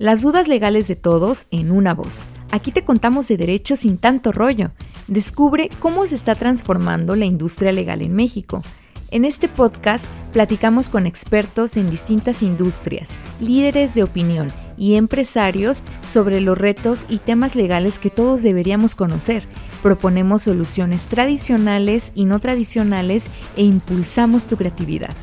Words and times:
Las 0.00 0.22
dudas 0.22 0.46
legales 0.46 0.86
de 0.86 0.94
todos 0.94 1.48
en 1.50 1.72
una 1.72 1.92
voz. 1.92 2.26
Aquí 2.52 2.70
te 2.70 2.84
contamos 2.84 3.26
de 3.26 3.36
derechos 3.36 3.80
sin 3.80 3.98
tanto 3.98 4.30
rollo. 4.30 4.70
Descubre 5.08 5.70
cómo 5.80 6.06
se 6.06 6.14
está 6.14 6.36
transformando 6.36 7.16
la 7.16 7.24
industria 7.24 7.72
legal 7.72 8.00
en 8.02 8.14
México. 8.14 8.62
En 9.10 9.24
este 9.24 9.48
podcast 9.48 10.04
platicamos 10.32 10.88
con 10.88 11.04
expertos 11.04 11.76
en 11.76 11.90
distintas 11.90 12.44
industrias, 12.44 13.10
líderes 13.40 13.96
de 13.96 14.04
opinión 14.04 14.52
y 14.76 14.94
empresarios 14.94 15.82
sobre 16.06 16.40
los 16.40 16.56
retos 16.56 17.04
y 17.08 17.18
temas 17.18 17.56
legales 17.56 17.98
que 17.98 18.10
todos 18.10 18.44
deberíamos 18.44 18.94
conocer. 18.94 19.48
Proponemos 19.82 20.42
soluciones 20.42 21.06
tradicionales 21.06 22.12
y 22.14 22.24
no 22.24 22.38
tradicionales 22.38 23.24
e 23.56 23.64
impulsamos 23.64 24.46
tu 24.46 24.56
creatividad. 24.56 25.16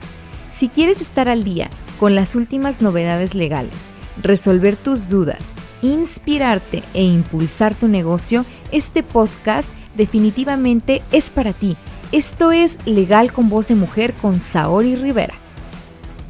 Si 0.49 0.67
quieres 0.67 0.99
estar 0.99 1.29
al 1.29 1.45
día 1.45 1.69
con 1.97 2.13
las 2.13 2.35
últimas 2.35 2.81
novedades 2.81 3.35
legales, 3.35 3.91
resolver 4.21 4.75
tus 4.75 5.09
dudas, 5.09 5.55
inspirarte 5.81 6.83
e 6.93 7.03
impulsar 7.03 7.75
tu 7.75 7.87
negocio, 7.87 8.45
este 8.71 9.03
podcast 9.03 9.73
definitivamente 9.95 11.03
es 11.11 11.29
para 11.29 11.53
ti. 11.53 11.77
Esto 12.11 12.51
es 12.51 12.77
Legal 12.85 13.31
con 13.31 13.49
Voz 13.49 13.67
de 13.67 13.75
Mujer 13.75 14.13
con 14.13 14.39
Saori 14.39 14.95
Rivera. 14.95 15.35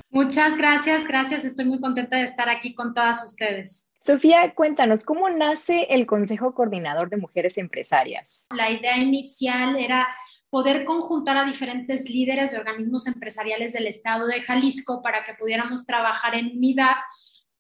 Muchas 0.09 0.55
gracias, 0.55 1.05
gracias. 1.05 1.44
Estoy 1.44 1.66
muy 1.66 1.81
contenta 1.81 2.17
de 2.17 2.23
estar 2.23 2.48
aquí 2.48 2.73
con 2.73 2.94
todas 2.94 3.23
ustedes. 3.25 3.89
Sofía, 3.99 4.53
cuéntanos, 4.53 5.03
¿cómo 5.03 5.27
nace 5.30 5.88
el 5.89 6.05
Consejo 6.05 6.53
Coordinador 6.53 7.09
de 7.09 7.17
Mujeres 7.17 7.58
Empresarias? 7.58 8.47
La 8.55 8.72
idea 8.72 8.97
inicial 8.97 9.75
era 9.77 10.08
poder 10.49 10.86
conjuntar 10.86 11.36
a 11.36 11.44
diferentes 11.44 12.09
líderes 12.09 12.52
de 12.52 12.59
organismos 12.59 13.08
empresariales 13.08 13.73
del 13.73 13.88
estado 13.88 14.27
de 14.27 14.42
Jalisco 14.42 15.02
para 15.02 15.25
que 15.25 15.33
pudiéramos 15.33 15.86
trabajar 15.86 16.36
en 16.36 16.55
unidad 16.55 16.95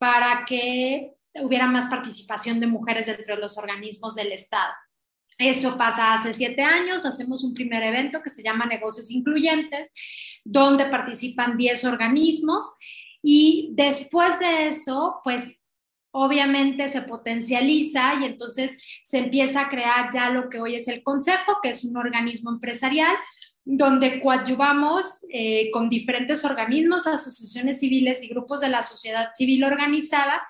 para 0.05 0.45
que 0.45 1.15
hubiera 1.33 1.65
más 1.65 1.87
participación 1.87 2.59
de 2.59 2.67
mujeres 2.67 3.07
dentro 3.07 3.33
de 3.33 3.41
los 3.41 3.57
organismos 3.57 4.13
del 4.13 4.31
Estado. 4.33 4.71
Eso 5.39 5.79
pasa 5.79 6.13
hace 6.13 6.31
siete 6.31 6.61
años, 6.61 7.07
hacemos 7.07 7.43
un 7.43 7.55
primer 7.55 7.81
evento 7.81 8.21
que 8.21 8.29
se 8.29 8.43
llama 8.43 8.67
Negocios 8.67 9.09
Incluyentes, 9.09 9.89
donde 10.43 10.85
participan 10.85 11.57
10 11.57 11.85
organismos 11.85 12.75
y 13.23 13.71
después 13.73 14.37
de 14.37 14.67
eso, 14.67 15.21
pues 15.23 15.59
obviamente 16.11 16.87
se 16.87 17.01
potencializa 17.01 18.13
y 18.21 18.25
entonces 18.25 18.79
se 19.03 19.17
empieza 19.17 19.61
a 19.61 19.69
crear 19.69 20.09
ya 20.13 20.29
lo 20.29 20.49
que 20.49 20.61
hoy 20.61 20.75
es 20.75 20.87
el 20.87 21.01
Consejo, 21.01 21.57
que 21.63 21.69
es 21.69 21.83
un 21.83 21.97
organismo 21.97 22.51
empresarial 22.51 23.15
donde 23.65 24.21
coadyuvamos 24.21 25.25
eh, 25.29 25.71
con 25.71 25.89
diferentes 25.89 26.45
organismos, 26.45 27.07
asociaciones 27.07 27.79
civiles 27.79 28.23
y 28.23 28.27
grupos 28.27 28.61
de 28.61 28.69
la 28.69 28.83
sociedad 28.83 29.29
civil 29.33 29.63
organizada 29.63 30.41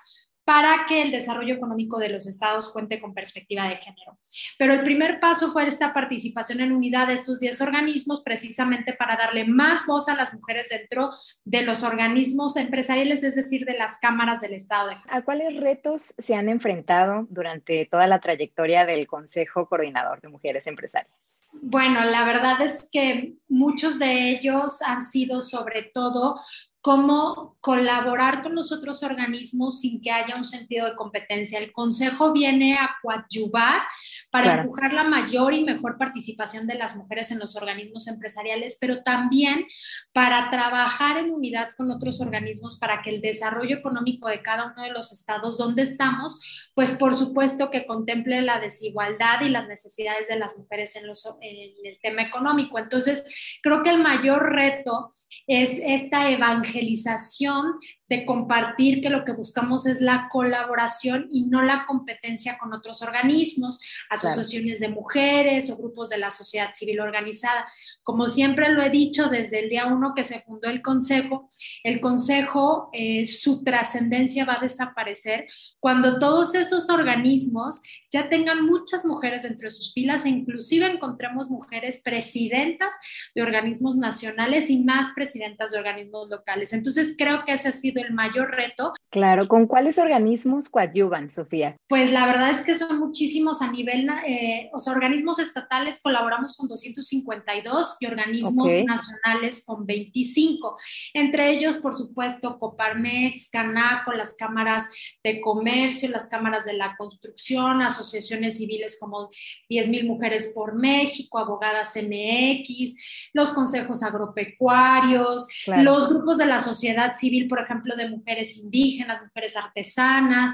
para 0.45 0.85
que 0.87 1.01
el 1.01 1.11
desarrollo 1.11 1.55
económico 1.55 1.97
de 1.97 2.09
los 2.09 2.27
estados 2.27 2.71
cuente 2.71 3.01
con 3.01 3.13
perspectiva 3.13 3.67
de 3.67 3.77
género. 3.77 4.19
Pero 4.59 4.73
el 4.73 4.83
primer 4.83 5.19
paso 5.19 5.51
fue 5.51 5.67
esta 5.67 5.93
participación 5.93 6.61
en 6.61 6.71
unidad 6.71 7.07
de 7.07 7.13
estos 7.13 7.39
10 7.39 7.61
organismos 7.61 8.21
precisamente 8.21 8.93
para 8.93 9.17
darle 9.17 9.45
más 9.45 9.85
voz 9.87 10.07
a 10.07 10.15
las 10.15 10.33
mujeres 10.35 10.69
dentro 10.69 11.11
de 11.43 11.63
los 11.63 11.83
organismos 11.83 12.55
empresariales, 12.57 13.23
es 13.23 13.35
decir, 13.35 13.65
de 13.65 13.77
las 13.77 13.97
cámaras 13.99 14.39
del 14.39 14.53
estado. 14.53 14.89
De 14.89 14.95
¿A 15.09 15.23
cuáles 15.23 15.59
retos 15.59 16.13
se 16.17 16.35
han 16.35 16.47
enfrentado 16.47 17.25
durante 17.29 17.87
toda 17.87 18.05
la 18.05 18.19
trayectoria 18.19 18.85
del 18.85 19.07
Consejo 19.07 19.67
Coordinador 19.67 20.21
de 20.21 20.29
Mujeres 20.29 20.67
Empresarias? 20.67 21.47
Bueno, 21.53 22.03
la 22.05 22.23
verdad 22.23 22.61
es 22.61 22.87
que 22.91 23.33
muchos 23.47 23.97
de 23.97 24.29
ellos 24.29 24.81
han 24.83 25.01
sido 25.01 25.41
sobre 25.41 25.83
todo 25.83 26.39
cómo 26.85 27.57
colaborar 27.61 28.43
con 28.43 28.53
los 28.53 28.71
otros 28.71 29.01
organismos 29.01 29.79
sin 29.79 29.99
que 29.99 30.11
haya 30.11 30.35
un 30.35 30.43
sentido 30.43 30.85
de 30.85 30.95
competencia. 30.95 31.57
El 31.57 31.71
Consejo 31.71 32.31
viene 32.31 32.75
a 32.75 32.97
coadyuvar 33.01 33.81
para 34.29 34.61
empujar 34.61 34.93
la 34.93 35.03
mayor 35.03 35.55
y 35.55 35.63
mejor 35.63 35.97
participación 35.97 36.67
de 36.67 36.75
las 36.75 36.95
mujeres 36.95 37.31
en 37.31 37.39
los 37.39 37.55
organismos 37.55 38.07
empresariales, 38.07 38.77
pero 38.79 39.01
también 39.01 39.65
para 40.13 40.51
trabajar 40.51 41.17
en 41.17 41.31
unidad 41.31 41.69
con 41.75 41.89
otros 41.89 42.21
organismos 42.21 42.77
para 42.77 43.01
que 43.01 43.09
el 43.09 43.19
desarrollo 43.19 43.77
económico 43.77 44.27
de 44.27 44.43
cada 44.43 44.71
uno 44.71 44.83
de 44.83 44.91
los 44.91 45.11
estados 45.11 45.57
donde 45.57 45.81
estamos, 45.81 46.69
pues 46.75 46.91
por 46.91 47.15
supuesto 47.15 47.71
que 47.71 47.87
contemple 47.87 48.43
la 48.43 48.59
desigualdad 48.59 49.41
y 49.41 49.49
las 49.49 49.67
necesidades 49.67 50.27
de 50.27 50.37
las 50.37 50.55
mujeres 50.55 50.95
en, 50.97 51.07
los, 51.07 51.25
en 51.41 51.73
el 51.83 51.97
tema 51.99 52.21
económico. 52.21 52.77
Entonces, 52.77 53.25
creo 53.63 53.81
que 53.81 53.89
el 53.89 54.03
mayor 54.03 54.53
reto 54.53 55.11
es 55.47 55.81
esta 55.83 56.29
evangelización 56.29 56.74
evangelización 56.75 57.79
de 58.07 58.25
compartir 58.25 59.01
que 59.01 59.09
lo 59.09 59.25
que 59.25 59.33
buscamos 59.33 59.87
es 59.87 60.01
la 60.01 60.27
colaboración 60.31 61.27
y 61.31 61.45
no 61.45 61.61
la 61.61 61.85
competencia 61.85 62.57
con 62.57 62.73
otros 62.73 63.01
organismos, 63.01 63.79
asociaciones 64.09 64.79
de 64.79 64.89
mujeres 64.89 65.69
o 65.69 65.77
grupos 65.77 66.09
de 66.09 66.19
la 66.19 66.31
sociedad 66.31 66.69
civil 66.73 66.99
organizada. 66.99 67.67
Como 68.03 68.27
siempre 68.27 68.69
lo 68.69 68.83
he 68.83 68.89
dicho 68.89 69.27
desde 69.29 69.59
el 69.59 69.69
día 69.69 69.87
uno 69.87 70.13
que 70.15 70.23
se 70.23 70.39
fundó 70.41 70.69
el 70.69 70.81
Consejo, 70.81 71.49
el 71.83 71.99
Consejo, 71.99 72.89
eh, 72.93 73.25
su 73.25 73.63
trascendencia 73.63 74.45
va 74.45 74.55
a 74.57 74.61
desaparecer 74.61 75.47
cuando 75.79 76.19
todos 76.19 76.53
esos 76.55 76.89
organismos 76.89 77.81
ya 78.11 78.29
tengan 78.29 78.65
muchas 78.65 79.05
mujeres 79.05 79.43
entre 79.45 79.69
sus 79.71 79.93
filas 79.93 80.25
e 80.25 80.29
inclusive 80.29 80.85
encontremos 80.85 81.49
mujeres 81.49 82.01
presidentas 82.03 82.95
de 83.33 83.41
organismos 83.41 83.97
nacionales 83.97 84.69
y 84.69 84.83
más 84.83 85.07
presidentas 85.13 85.71
de 85.71 85.79
organismos 85.79 86.29
locales. 86.29 86.71
Entonces 86.71 87.15
creo 87.17 87.43
que 87.43 87.53
ese 87.53 87.69
ha 87.69 87.71
el 88.01 88.13
mayor 88.13 88.51
reto. 88.51 88.93
Claro, 89.09 89.47
¿con 89.47 89.67
cuáles 89.67 89.97
organismos 89.97 90.69
coadyuvan, 90.69 91.29
Sofía? 91.29 91.77
Pues 91.87 92.11
la 92.11 92.25
verdad 92.25 92.49
es 92.49 92.61
que 92.61 92.75
son 92.75 92.99
muchísimos 92.99 93.61
a 93.61 93.71
nivel, 93.71 94.09
eh, 94.27 94.69
o 94.73 94.79
sea, 94.79 94.93
organismos 94.93 95.39
estatales 95.39 96.01
colaboramos 96.01 96.55
con 96.57 96.67
252 96.67 97.97
y 97.99 98.05
organismos 98.05 98.71
nacionales 98.85 99.63
con 99.65 99.85
25. 99.85 100.77
Entre 101.13 101.49
ellos, 101.51 101.77
por 101.77 101.93
supuesto, 101.93 102.57
Coparmex, 102.57 103.49
Canaco, 103.49 104.11
las 104.11 104.35
cámaras 104.35 104.89
de 105.23 105.39
comercio, 105.39 106.09
las 106.09 106.27
cámaras 106.27 106.65
de 106.65 106.73
la 106.73 106.95
construcción, 106.97 107.81
asociaciones 107.81 108.57
civiles 108.57 108.97
como 108.99 109.29
10.000 109.69 110.05
Mujeres 110.05 110.51
por 110.53 110.75
México, 110.75 111.37
Abogadas 111.37 111.95
MX, 111.95 113.31
los 113.33 113.51
consejos 113.51 114.03
agropecuarios, 114.03 115.47
los 115.67 116.09
grupos 116.09 116.37
de 116.37 116.45
la 116.45 116.59
sociedad 116.59 117.15
civil, 117.15 117.47
por 117.47 117.59
ejemplo, 117.59 117.84
de 117.93 118.09
mujeres 118.09 118.57
indígenas, 118.57 119.21
mujeres 119.21 119.55
artesanas. 119.55 120.51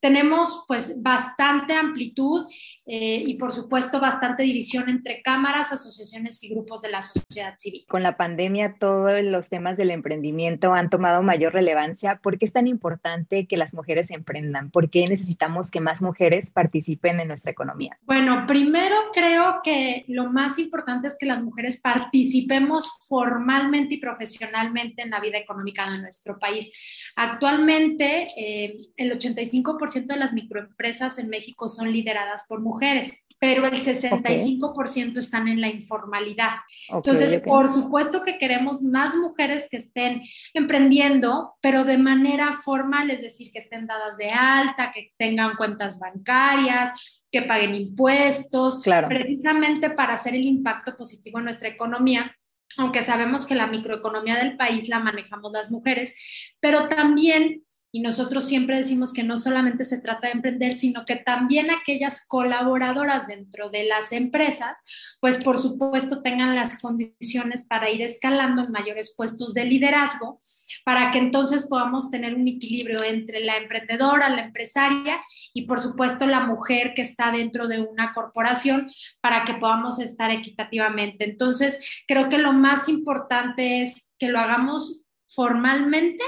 Tenemos 0.00 0.64
pues 0.68 1.02
bastante 1.02 1.74
amplitud 1.74 2.46
eh, 2.90 3.22
y 3.26 3.34
por 3.34 3.52
supuesto 3.52 4.00
bastante 4.00 4.44
división 4.44 4.88
entre 4.88 5.20
cámaras, 5.20 5.72
asociaciones 5.72 6.42
y 6.42 6.48
grupos 6.48 6.80
de 6.80 6.88
la 6.88 7.02
sociedad 7.02 7.54
civil. 7.58 7.84
Con 7.86 8.02
la 8.02 8.16
pandemia 8.16 8.76
todos 8.80 9.22
los 9.22 9.50
temas 9.50 9.76
del 9.76 9.90
emprendimiento 9.90 10.72
han 10.72 10.88
tomado 10.88 11.22
mayor 11.22 11.52
relevancia. 11.52 12.18
¿Por 12.22 12.38
qué 12.38 12.46
es 12.46 12.54
tan 12.54 12.66
importante 12.66 13.46
que 13.46 13.58
las 13.58 13.74
mujeres 13.74 14.10
emprendan? 14.10 14.70
¿Por 14.70 14.88
qué 14.88 15.04
necesitamos 15.06 15.70
que 15.70 15.82
más 15.82 16.00
mujeres 16.00 16.50
participen 16.50 17.20
en 17.20 17.28
nuestra 17.28 17.52
economía? 17.52 17.98
Bueno, 18.06 18.46
primero 18.46 18.96
creo 19.12 19.60
que 19.62 20.06
lo 20.08 20.32
más 20.32 20.58
importante 20.58 21.08
es 21.08 21.18
que 21.20 21.26
las 21.26 21.42
mujeres 21.42 21.82
participemos 21.82 22.88
formalmente 23.06 23.96
y 23.96 24.00
profesionalmente 24.00 25.02
en 25.02 25.10
la 25.10 25.20
vida 25.20 25.36
económica 25.36 25.90
de 25.90 26.00
nuestro 26.00 26.38
país. 26.38 26.72
Actualmente, 27.16 28.24
eh, 28.38 28.76
el 28.96 29.12
85% 29.12 30.06
de 30.06 30.16
las 30.16 30.32
microempresas 30.32 31.18
en 31.18 31.28
México 31.28 31.68
son 31.68 31.92
lideradas 31.92 32.46
por 32.48 32.62
mujeres 32.62 32.77
mujeres, 32.78 33.26
pero 33.40 33.66
el 33.66 33.74
65% 33.74 35.18
están 35.18 35.48
en 35.48 35.60
la 35.60 35.68
informalidad. 35.68 36.56
Entonces, 36.88 37.42
por 37.42 37.68
supuesto 37.68 38.22
que 38.22 38.38
queremos 38.38 38.82
más 38.82 39.14
mujeres 39.16 39.68
que 39.70 39.76
estén 39.76 40.22
emprendiendo, 40.54 41.54
pero 41.60 41.84
de 41.84 41.98
manera 41.98 42.58
formal, 42.64 43.10
es 43.10 43.22
decir, 43.22 43.50
que 43.52 43.60
estén 43.60 43.86
dadas 43.86 44.16
de 44.16 44.28
alta, 44.28 44.92
que 44.92 45.12
tengan 45.16 45.56
cuentas 45.56 45.98
bancarias, 45.98 47.22
que 47.30 47.42
paguen 47.42 47.74
impuestos, 47.74 48.82
claro. 48.82 49.08
precisamente 49.08 49.90
para 49.90 50.14
hacer 50.14 50.34
el 50.34 50.44
impacto 50.44 50.96
positivo 50.96 51.38
en 51.38 51.44
nuestra 51.44 51.68
economía 51.68 52.34
aunque 52.76 53.02
sabemos 53.02 53.44
que 53.44 53.56
la 53.56 53.66
microeconomía 53.66 54.36
del 54.36 54.56
país 54.56 54.88
la 54.88 55.00
manejamos 55.00 55.50
las 55.52 55.70
mujeres, 55.70 56.14
pero 56.60 56.88
también 56.88 57.64
y 57.90 58.00
nosotros 58.00 58.46
siempre 58.46 58.76
decimos 58.76 59.12
que 59.12 59.22
no 59.22 59.38
solamente 59.38 59.84
se 59.84 60.00
trata 60.00 60.26
de 60.28 60.34
emprender, 60.34 60.72
sino 60.74 61.04
que 61.06 61.16
también 61.16 61.70
aquellas 61.70 62.26
colaboradoras 62.26 63.26
dentro 63.26 63.70
de 63.70 63.84
las 63.84 64.12
empresas, 64.12 64.78
pues 65.20 65.42
por 65.42 65.56
supuesto 65.56 66.20
tengan 66.20 66.54
las 66.54 66.80
condiciones 66.80 67.66
para 67.66 67.90
ir 67.90 68.02
escalando 68.02 68.64
en 68.64 68.72
mayores 68.72 69.14
puestos 69.16 69.54
de 69.54 69.64
liderazgo, 69.64 70.38
para 70.84 71.10
que 71.10 71.18
entonces 71.18 71.66
podamos 71.66 72.10
tener 72.10 72.34
un 72.34 72.46
equilibrio 72.46 73.02
entre 73.02 73.40
la 73.40 73.56
emprendedora, 73.56 74.28
la 74.28 74.42
empresaria 74.42 75.18
y 75.54 75.66
por 75.66 75.80
supuesto 75.80 76.26
la 76.26 76.40
mujer 76.40 76.92
que 76.94 77.02
está 77.02 77.30
dentro 77.32 77.68
de 77.68 77.80
una 77.80 78.12
corporación, 78.12 78.90
para 79.20 79.44
que 79.44 79.54
podamos 79.54 79.98
estar 79.98 80.30
equitativamente. 80.30 81.24
Entonces, 81.24 81.78
creo 82.06 82.28
que 82.28 82.38
lo 82.38 82.52
más 82.52 82.88
importante 82.88 83.82
es 83.82 84.12
que 84.18 84.28
lo 84.28 84.38
hagamos 84.38 85.04
formalmente 85.28 86.24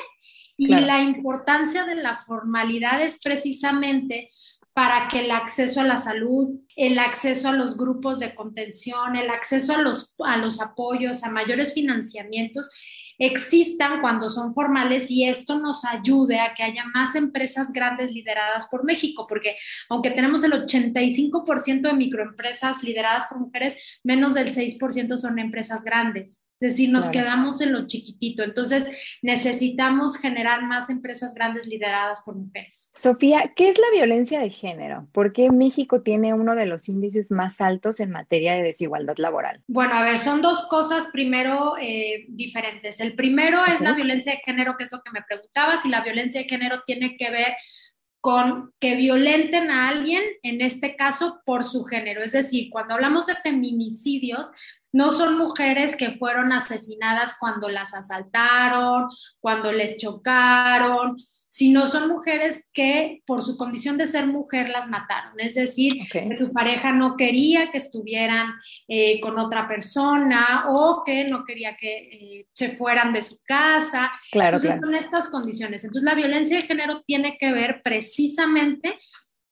Y 0.60 0.68
la 0.68 1.00
importancia 1.00 1.84
de 1.84 1.94
la 1.94 2.16
formalidad 2.16 3.00
es 3.00 3.18
precisamente 3.22 4.28
para 4.74 5.08
que 5.08 5.20
el 5.20 5.30
acceso 5.30 5.80
a 5.80 5.84
la 5.84 5.96
salud, 5.96 6.60
el 6.76 6.98
acceso 6.98 7.48
a 7.48 7.52
los 7.52 7.78
grupos 7.78 8.18
de 8.18 8.34
contención, 8.34 9.16
el 9.16 9.30
acceso 9.30 9.74
a 9.74 9.78
los, 9.80 10.14
a 10.22 10.36
los 10.36 10.60
apoyos, 10.60 11.24
a 11.24 11.30
mayores 11.30 11.72
financiamientos, 11.72 12.70
existan 13.18 14.02
cuando 14.02 14.28
son 14.28 14.52
formales 14.52 15.10
y 15.10 15.26
esto 15.26 15.58
nos 15.58 15.86
ayude 15.86 16.40
a 16.40 16.52
que 16.52 16.62
haya 16.62 16.84
más 16.92 17.14
empresas 17.14 17.72
grandes 17.72 18.12
lideradas 18.12 18.66
por 18.70 18.84
México, 18.84 19.26
porque 19.26 19.56
aunque 19.88 20.10
tenemos 20.10 20.44
el 20.44 20.52
85% 20.52 21.80
de 21.80 21.92
microempresas 21.94 22.82
lideradas 22.82 23.24
por 23.26 23.40
mujeres, 23.40 24.00
menos 24.04 24.34
del 24.34 24.48
6% 24.48 25.16
son 25.16 25.38
empresas 25.38 25.84
grandes. 25.84 26.49
Es 26.60 26.74
decir, 26.74 26.90
nos 26.90 27.08
quedamos 27.08 27.62
en 27.62 27.72
lo 27.72 27.86
chiquitito. 27.86 28.42
Entonces, 28.42 28.86
necesitamos 29.22 30.18
generar 30.18 30.62
más 30.62 30.90
empresas 30.90 31.32
grandes 31.32 31.66
lideradas 31.66 32.20
por 32.22 32.36
mujeres. 32.36 32.90
Sofía, 32.94 33.54
¿qué 33.56 33.70
es 33.70 33.78
la 33.78 33.90
violencia 33.94 34.40
de 34.40 34.50
género? 34.50 35.08
¿Por 35.12 35.32
qué 35.32 35.50
México 35.50 36.02
tiene 36.02 36.34
uno 36.34 36.54
de 36.54 36.66
los 36.66 36.90
índices 36.90 37.30
más 37.30 37.62
altos 37.62 37.98
en 37.98 38.10
materia 38.10 38.54
de 38.54 38.62
desigualdad 38.62 39.16
laboral? 39.16 39.62
Bueno, 39.68 39.94
a 39.94 40.02
ver, 40.02 40.18
son 40.18 40.42
dos 40.42 40.68
cosas 40.68 41.08
primero 41.10 41.78
eh, 41.80 42.26
diferentes. 42.28 43.00
El 43.00 43.14
primero 43.14 43.64
es 43.64 43.80
la 43.80 43.94
violencia 43.94 44.32
de 44.32 44.40
género, 44.40 44.76
que 44.76 44.84
es 44.84 44.92
lo 44.92 45.00
que 45.02 45.12
me 45.12 45.22
preguntabas, 45.22 45.86
y 45.86 45.88
la 45.88 46.02
violencia 46.02 46.42
de 46.42 46.48
género 46.48 46.82
tiene 46.84 47.16
que 47.16 47.30
ver 47.30 47.54
con 48.20 48.74
que 48.78 48.96
violenten 48.96 49.70
a 49.70 49.88
alguien, 49.88 50.22
en 50.42 50.60
este 50.60 50.94
caso, 50.94 51.40
por 51.46 51.64
su 51.64 51.84
género. 51.84 52.22
Es 52.22 52.32
decir, 52.32 52.68
cuando 52.70 52.92
hablamos 52.92 53.26
de 53.26 53.34
feminicidios, 53.36 54.46
no 54.92 55.10
son 55.10 55.38
mujeres 55.38 55.96
que 55.96 56.12
fueron 56.12 56.52
asesinadas 56.52 57.36
cuando 57.38 57.68
las 57.68 57.94
asaltaron, 57.94 59.08
cuando 59.38 59.72
les 59.72 59.96
chocaron, 59.96 61.16
sino 61.48 61.86
son 61.86 62.08
mujeres 62.08 62.68
que 62.72 63.22
por 63.26 63.42
su 63.42 63.56
condición 63.56 63.98
de 63.98 64.06
ser 64.06 64.26
mujer 64.26 64.68
las 64.68 64.88
mataron. 64.88 65.38
Es 65.38 65.54
decir, 65.54 65.94
que 66.10 66.36
su 66.36 66.48
pareja 66.50 66.92
no 66.92 67.16
quería 67.16 67.72
que 67.72 67.78
estuvieran 67.78 68.52
eh, 68.86 69.20
con 69.20 69.38
otra 69.38 69.66
persona 69.66 70.66
o 70.68 71.02
que 71.04 71.24
no 71.24 71.44
quería 71.44 71.76
que 71.76 71.96
eh, 71.96 72.46
se 72.52 72.76
fueran 72.76 73.12
de 73.12 73.22
su 73.22 73.38
casa. 73.44 74.12
Claro, 74.30 74.56
Entonces 74.56 74.80
son 74.80 74.94
estas 74.94 75.28
condiciones. 75.28 75.82
Entonces 75.82 76.04
la 76.04 76.14
violencia 76.14 76.56
de 76.56 76.66
género 76.66 77.02
tiene 77.02 77.36
que 77.36 77.52
ver 77.52 77.82
precisamente 77.82 78.96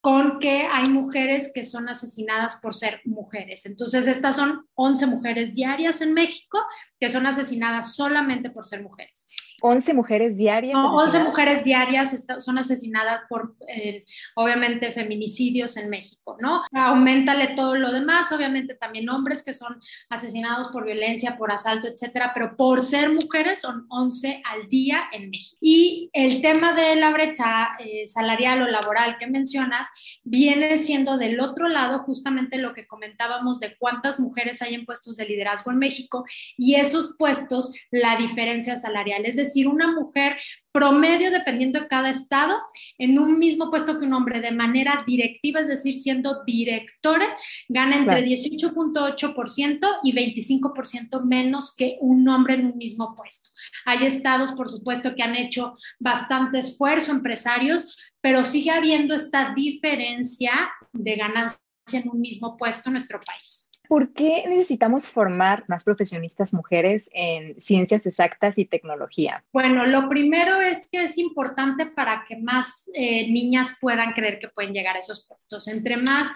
con 0.00 0.38
que 0.38 0.62
hay 0.62 0.88
mujeres 0.88 1.50
que 1.52 1.64
son 1.64 1.88
asesinadas 1.88 2.56
por 2.56 2.74
ser 2.74 3.00
mujeres. 3.04 3.66
Entonces, 3.66 4.06
estas 4.06 4.36
son 4.36 4.66
11 4.74 5.06
mujeres 5.06 5.54
diarias 5.54 6.00
en 6.00 6.14
México 6.14 6.58
que 7.00 7.10
son 7.10 7.26
asesinadas 7.26 7.94
solamente 7.96 8.50
por 8.50 8.64
ser 8.64 8.82
mujeres. 8.82 9.26
11 9.60 9.94
mujeres 9.94 10.36
diarias. 10.36 10.74
No, 10.74 10.96
11 10.96 11.24
mujeres 11.24 11.64
diarias 11.64 12.26
son 12.38 12.58
asesinadas 12.58 13.22
por, 13.28 13.56
eh, 13.68 14.04
obviamente, 14.34 14.92
feminicidios 14.92 15.76
en 15.76 15.90
México, 15.90 16.36
¿no? 16.40 16.62
Aumentale 16.72 17.54
todo 17.56 17.74
lo 17.74 17.92
demás, 17.92 18.30
obviamente 18.32 18.74
también 18.74 19.08
hombres 19.08 19.42
que 19.42 19.52
son 19.52 19.80
asesinados 20.08 20.68
por 20.68 20.84
violencia, 20.84 21.36
por 21.36 21.50
asalto, 21.50 21.88
etcétera, 21.88 22.32
pero 22.34 22.56
por 22.56 22.82
ser 22.82 23.10
mujeres 23.10 23.60
son 23.60 23.86
11 23.88 24.42
al 24.44 24.68
día 24.68 25.04
en 25.12 25.30
México. 25.30 25.58
Y 25.60 26.08
el 26.12 26.40
tema 26.40 26.72
de 26.72 26.96
la 26.96 27.10
brecha 27.10 27.70
eh, 27.80 28.06
salarial 28.06 28.62
o 28.62 28.68
laboral 28.68 29.16
que 29.18 29.26
mencionas 29.26 29.88
viene 30.22 30.76
siendo 30.78 31.18
del 31.18 31.40
otro 31.40 31.68
lado 31.68 32.00
justamente 32.00 32.58
lo 32.58 32.74
que 32.74 32.86
comentábamos 32.86 33.58
de 33.60 33.76
cuántas 33.76 34.20
mujeres 34.20 34.62
hay 34.62 34.74
en 34.74 34.84
puestos 34.84 35.16
de 35.16 35.26
liderazgo 35.26 35.72
en 35.72 35.78
México 35.78 36.24
y 36.56 36.76
esos 36.76 37.16
puestos, 37.18 37.72
la 37.90 38.16
diferencia 38.16 38.76
salarial. 38.76 39.26
Es 39.26 39.36
decir, 39.36 39.47
una 39.66 39.92
mujer 39.92 40.36
promedio, 40.72 41.30
dependiendo 41.30 41.80
de 41.80 41.88
cada 41.88 42.10
estado, 42.10 42.56
en 42.98 43.18
un 43.18 43.38
mismo 43.38 43.70
puesto 43.70 43.98
que 43.98 44.04
un 44.04 44.12
hombre 44.12 44.40
de 44.40 44.52
manera 44.52 45.02
directiva, 45.06 45.60
es 45.60 45.68
decir, 45.68 45.94
siendo 45.94 46.44
directores, 46.44 47.34
gana 47.68 47.96
entre 47.96 48.24
18.8% 48.24 49.86
y 50.02 50.12
25% 50.12 51.24
menos 51.24 51.74
que 51.76 51.96
un 52.00 52.28
hombre 52.28 52.54
en 52.54 52.66
un 52.66 52.78
mismo 52.78 53.14
puesto. 53.16 53.50
Hay 53.84 54.06
estados, 54.06 54.52
por 54.52 54.68
supuesto, 54.68 55.14
que 55.14 55.22
han 55.22 55.36
hecho 55.36 55.74
bastante 55.98 56.58
esfuerzo, 56.58 57.12
empresarios, 57.12 57.96
pero 58.20 58.44
sigue 58.44 58.70
habiendo 58.70 59.14
esta 59.14 59.52
diferencia 59.54 60.52
de 60.92 61.16
ganancia 61.16 61.58
en 61.92 62.08
un 62.08 62.20
mismo 62.20 62.56
puesto 62.56 62.88
en 62.88 62.92
nuestro 62.92 63.20
país. 63.20 63.67
¿Por 63.88 64.12
qué 64.12 64.44
necesitamos 64.46 65.08
formar 65.08 65.64
más 65.66 65.84
profesionistas 65.84 66.52
mujeres 66.52 67.08
en 67.14 67.58
ciencias 67.60 68.06
exactas 68.06 68.58
y 68.58 68.66
tecnología? 68.66 69.42
Bueno, 69.50 69.86
lo 69.86 70.10
primero 70.10 70.60
es 70.60 70.88
que 70.92 71.04
es 71.04 71.16
importante 71.16 71.86
para 71.86 72.24
que 72.28 72.36
más 72.36 72.90
eh, 72.92 73.26
niñas 73.32 73.78
puedan 73.80 74.12
creer 74.12 74.38
que 74.40 74.48
pueden 74.48 74.74
llegar 74.74 74.96
a 74.96 74.98
esos 74.98 75.26
puestos. 75.26 75.68
Entre 75.68 75.96
más 75.96 76.28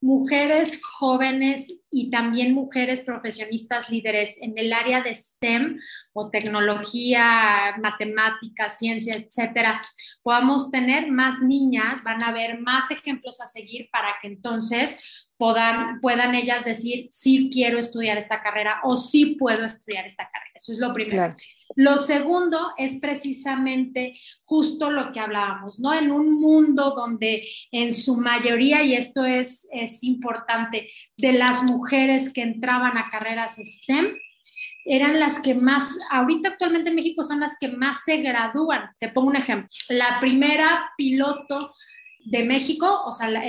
mujeres 0.00 0.80
jóvenes 0.82 1.80
y 1.90 2.10
también 2.10 2.54
mujeres 2.54 3.02
profesionistas 3.02 3.90
líderes 3.90 4.38
en 4.40 4.56
el 4.56 4.72
área 4.72 5.02
de 5.02 5.14
STEM 5.14 5.78
o 6.12 6.30
tecnología, 6.30 7.76
matemáticas, 7.82 8.78
ciencia, 8.78 9.16
etcétera, 9.16 9.80
podamos 10.22 10.70
tener 10.70 11.10
más 11.10 11.40
niñas, 11.42 12.02
van 12.02 12.22
a 12.22 12.28
haber 12.28 12.60
más 12.60 12.90
ejemplos 12.90 13.40
a 13.40 13.46
seguir 13.46 13.88
para 13.92 14.14
que 14.22 14.28
entonces 14.28 15.28
puedan, 15.40 16.02
puedan 16.02 16.34
ellas 16.34 16.66
decir, 16.66 17.06
sí 17.08 17.48
quiero 17.50 17.78
estudiar 17.78 18.18
esta 18.18 18.42
carrera 18.42 18.80
o 18.84 18.94
sí 18.94 19.36
puedo 19.36 19.64
estudiar 19.64 20.04
esta 20.04 20.28
carrera. 20.28 20.52
Eso 20.54 20.72
es 20.72 20.78
lo 20.78 20.92
primero. 20.92 21.34
Lo 21.76 21.96
segundo 21.96 22.74
es 22.76 23.00
precisamente 23.00 24.20
justo 24.44 24.90
lo 24.90 25.12
que 25.12 25.18
hablábamos, 25.18 25.80
¿no? 25.80 25.94
En 25.94 26.12
un 26.12 26.38
mundo 26.38 26.92
donde 26.94 27.48
en 27.72 27.90
su 27.90 28.18
mayoría, 28.18 28.82
y 28.82 28.94
esto 28.94 29.24
es, 29.24 29.66
es 29.72 30.04
importante, 30.04 30.90
de 31.16 31.32
las 31.32 31.62
mujeres 31.62 32.30
que 32.30 32.42
entraban 32.42 32.98
a 32.98 33.08
carreras 33.08 33.56
STEM, 33.56 34.14
eran 34.84 35.18
las 35.18 35.40
que 35.40 35.54
más, 35.54 35.88
ahorita 36.10 36.50
actualmente 36.50 36.90
en 36.90 36.96
México 36.96 37.24
son 37.24 37.40
las 37.40 37.56
que 37.58 37.68
más 37.68 38.04
se 38.04 38.18
gradúan. 38.18 38.90
Te 38.98 39.08
pongo 39.08 39.28
un 39.28 39.36
ejemplo. 39.36 39.68
La 39.88 40.20
primera 40.20 40.90
piloto 40.98 41.72
de 42.24 42.44
México, 42.44 43.02
o 43.04 43.12
sea, 43.12 43.30
la, 43.30 43.42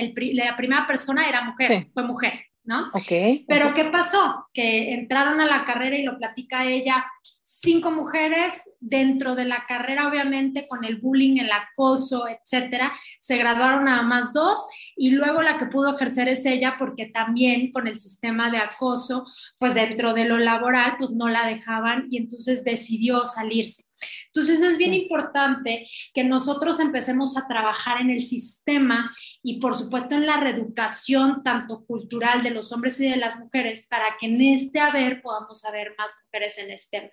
primera 0.55 0.87
persona 0.87 1.27
era 1.27 1.43
mujer, 1.43 1.87
fue 1.93 2.03
mujer, 2.03 2.33
¿no? 2.63 2.87
Ok. 2.93 3.43
Pero 3.47 3.73
¿qué 3.73 3.85
pasó? 3.85 4.47
Que 4.53 4.93
entraron 4.93 5.39
a 5.41 5.45
la 5.45 5.65
carrera 5.65 5.97
y 5.97 6.03
lo 6.03 6.17
platica 6.17 6.65
ella, 6.65 7.05
cinco 7.43 7.91
mujeres 7.91 8.61
dentro 8.79 9.35
de 9.35 9.45
la 9.45 9.65
carrera, 9.67 10.07
obviamente, 10.07 10.67
con 10.67 10.85
el 10.85 10.97
bullying, 10.97 11.37
el 11.37 11.51
acoso, 11.51 12.25
etcétera, 12.27 12.93
se 13.19 13.37
graduaron 13.37 13.85
nada 13.85 14.01
más 14.03 14.33
dos 14.33 14.65
y 14.95 15.11
luego 15.11 15.41
la 15.41 15.57
que 15.57 15.65
pudo 15.65 15.95
ejercer 15.95 16.29
es 16.29 16.45
ella 16.45 16.75
porque 16.79 17.07
también 17.07 17.71
con 17.71 17.87
el 17.87 17.99
sistema 17.99 18.49
de 18.49 18.57
acoso, 18.57 19.25
pues 19.59 19.73
dentro 19.73 20.13
de 20.13 20.25
lo 20.25 20.37
laboral, 20.37 20.95
pues 20.97 21.11
no 21.11 21.29
la 21.29 21.45
dejaban 21.45 22.07
y 22.09 22.17
entonces 22.17 22.63
decidió 22.63 23.25
salirse. 23.25 23.90
Entonces 24.27 24.61
es 24.61 24.77
bien 24.77 24.93
importante 24.93 25.87
que 26.13 26.23
nosotros 26.23 26.79
empecemos 26.79 27.37
a 27.37 27.47
trabajar 27.47 28.01
en 28.01 28.09
el 28.09 28.23
sistema 28.23 29.15
y 29.43 29.59
por 29.59 29.75
supuesto 29.75 30.15
en 30.15 30.25
la 30.25 30.37
reeducación 30.37 31.43
tanto 31.43 31.85
cultural 31.85 32.43
de 32.43 32.51
los 32.51 32.71
hombres 32.71 32.99
y 32.99 33.09
de 33.09 33.17
las 33.17 33.39
mujeres 33.39 33.87
para 33.89 34.15
que 34.19 34.27
en 34.27 34.41
este 34.41 34.79
haber 34.79 35.21
podamos 35.21 35.65
haber 35.65 35.95
más 35.97 36.11
mujeres 36.25 36.57
en 36.57 36.71
este 36.71 37.11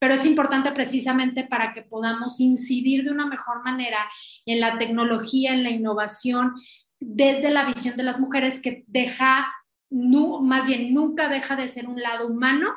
pero 0.00 0.14
es 0.14 0.24
importante 0.24 0.72
precisamente 0.72 1.44
para 1.44 1.74
que 1.74 1.82
podamos 1.82 2.40
incidir 2.40 3.04
de 3.04 3.10
una 3.10 3.26
mejor 3.26 3.62
manera 3.62 4.08
en 4.46 4.58
la 4.58 4.78
tecnología, 4.78 5.52
en 5.52 5.62
la 5.62 5.68
innovación, 5.68 6.54
desde 7.00 7.50
la 7.50 7.66
visión 7.66 7.96
de 7.98 8.02
las 8.02 8.18
mujeres 8.18 8.62
que 8.62 8.82
deja 8.86 9.52
no, 9.90 10.40
más 10.40 10.66
bien 10.66 10.94
nunca 10.94 11.28
deja 11.28 11.56
de 11.56 11.66
ser 11.66 11.88
un 11.88 12.00
lado 12.00 12.28
humano, 12.28 12.68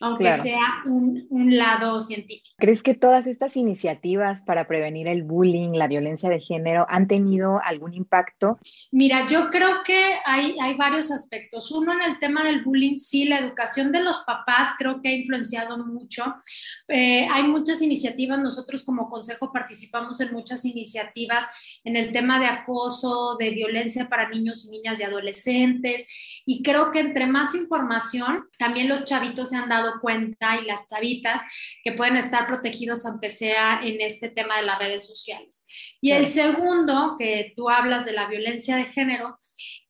aunque 0.00 0.32
sea 0.34 0.82
un, 0.84 1.26
un, 1.30 1.56
lado 1.56 2.00
científico. 2.00 2.54
¿Crees 2.58 2.82
que 2.82 2.94
todas 2.94 3.26
estas 3.26 3.56
iniciativas 3.56 4.42
para 4.42 4.68
prevenir 4.68 5.08
el 5.08 5.22
bullying, 5.22 5.70
la 5.72 5.88
violencia 5.88 6.28
de 6.28 6.40
género, 6.40 6.86
han 6.88 7.08
tenido 7.08 7.60
algún 7.64 7.94
impacto? 7.94 8.58
Mira, 8.90 9.26
yo 9.26 9.50
creo 9.50 9.82
que 9.84 10.16
hay, 10.26 10.56
hay 10.60 10.74
varios 10.74 11.10
aspectos. 11.10 11.70
Uno, 11.70 11.92
en 11.92 12.02
el 12.02 12.18
tema 12.18 12.44
del 12.44 12.62
bullying, 12.62 12.98
sí, 12.98 13.24
la 13.24 13.38
educación 13.38 13.90
de 13.90 14.02
los 14.02 14.18
papás 14.26 14.74
creo 14.78 15.00
que 15.00 15.08
ha 15.08 15.12
influenciado 15.12 15.78
mucho. 15.78 16.36
Eh, 16.88 17.26
hay 17.32 17.44
muchas 17.44 17.80
iniciativas, 17.80 18.38
nosotros 18.38 18.84
como 18.84 19.08
consejo 19.08 19.52
participamos 19.52 20.20
en 20.20 20.32
muchas 20.32 20.64
iniciativas 20.64 21.46
en 21.84 21.96
el 21.96 22.12
tema 22.12 22.38
de 22.38 22.46
acoso, 22.46 23.36
de 23.38 23.50
violencia 23.50 24.08
para 24.08 24.28
niños 24.28 24.66
y 24.66 24.70
niñas 24.70 25.00
y 25.00 25.04
adolescentes 25.04 26.06
y 26.44 26.57
creo 26.62 26.90
que 26.90 27.00
entre 27.00 27.26
más 27.26 27.54
información, 27.54 28.48
también 28.58 28.88
los 28.88 29.04
chavitos 29.04 29.50
se 29.50 29.56
han 29.56 29.68
dado 29.68 30.00
cuenta 30.00 30.58
y 30.60 30.64
las 30.64 30.86
chavitas 30.86 31.40
que 31.82 31.92
pueden 31.92 32.16
estar 32.16 32.46
protegidos 32.46 33.06
aunque 33.06 33.30
sea 33.30 33.80
en 33.82 34.00
este 34.00 34.28
tema 34.28 34.58
de 34.58 34.66
las 34.66 34.78
redes 34.78 35.06
sociales. 35.06 35.64
Y 36.00 36.12
el 36.12 36.28
segundo, 36.28 37.16
que 37.18 37.52
tú 37.56 37.68
hablas 37.70 38.04
de 38.04 38.12
la 38.12 38.26
violencia 38.26 38.76
de 38.76 38.84
género, 38.84 39.36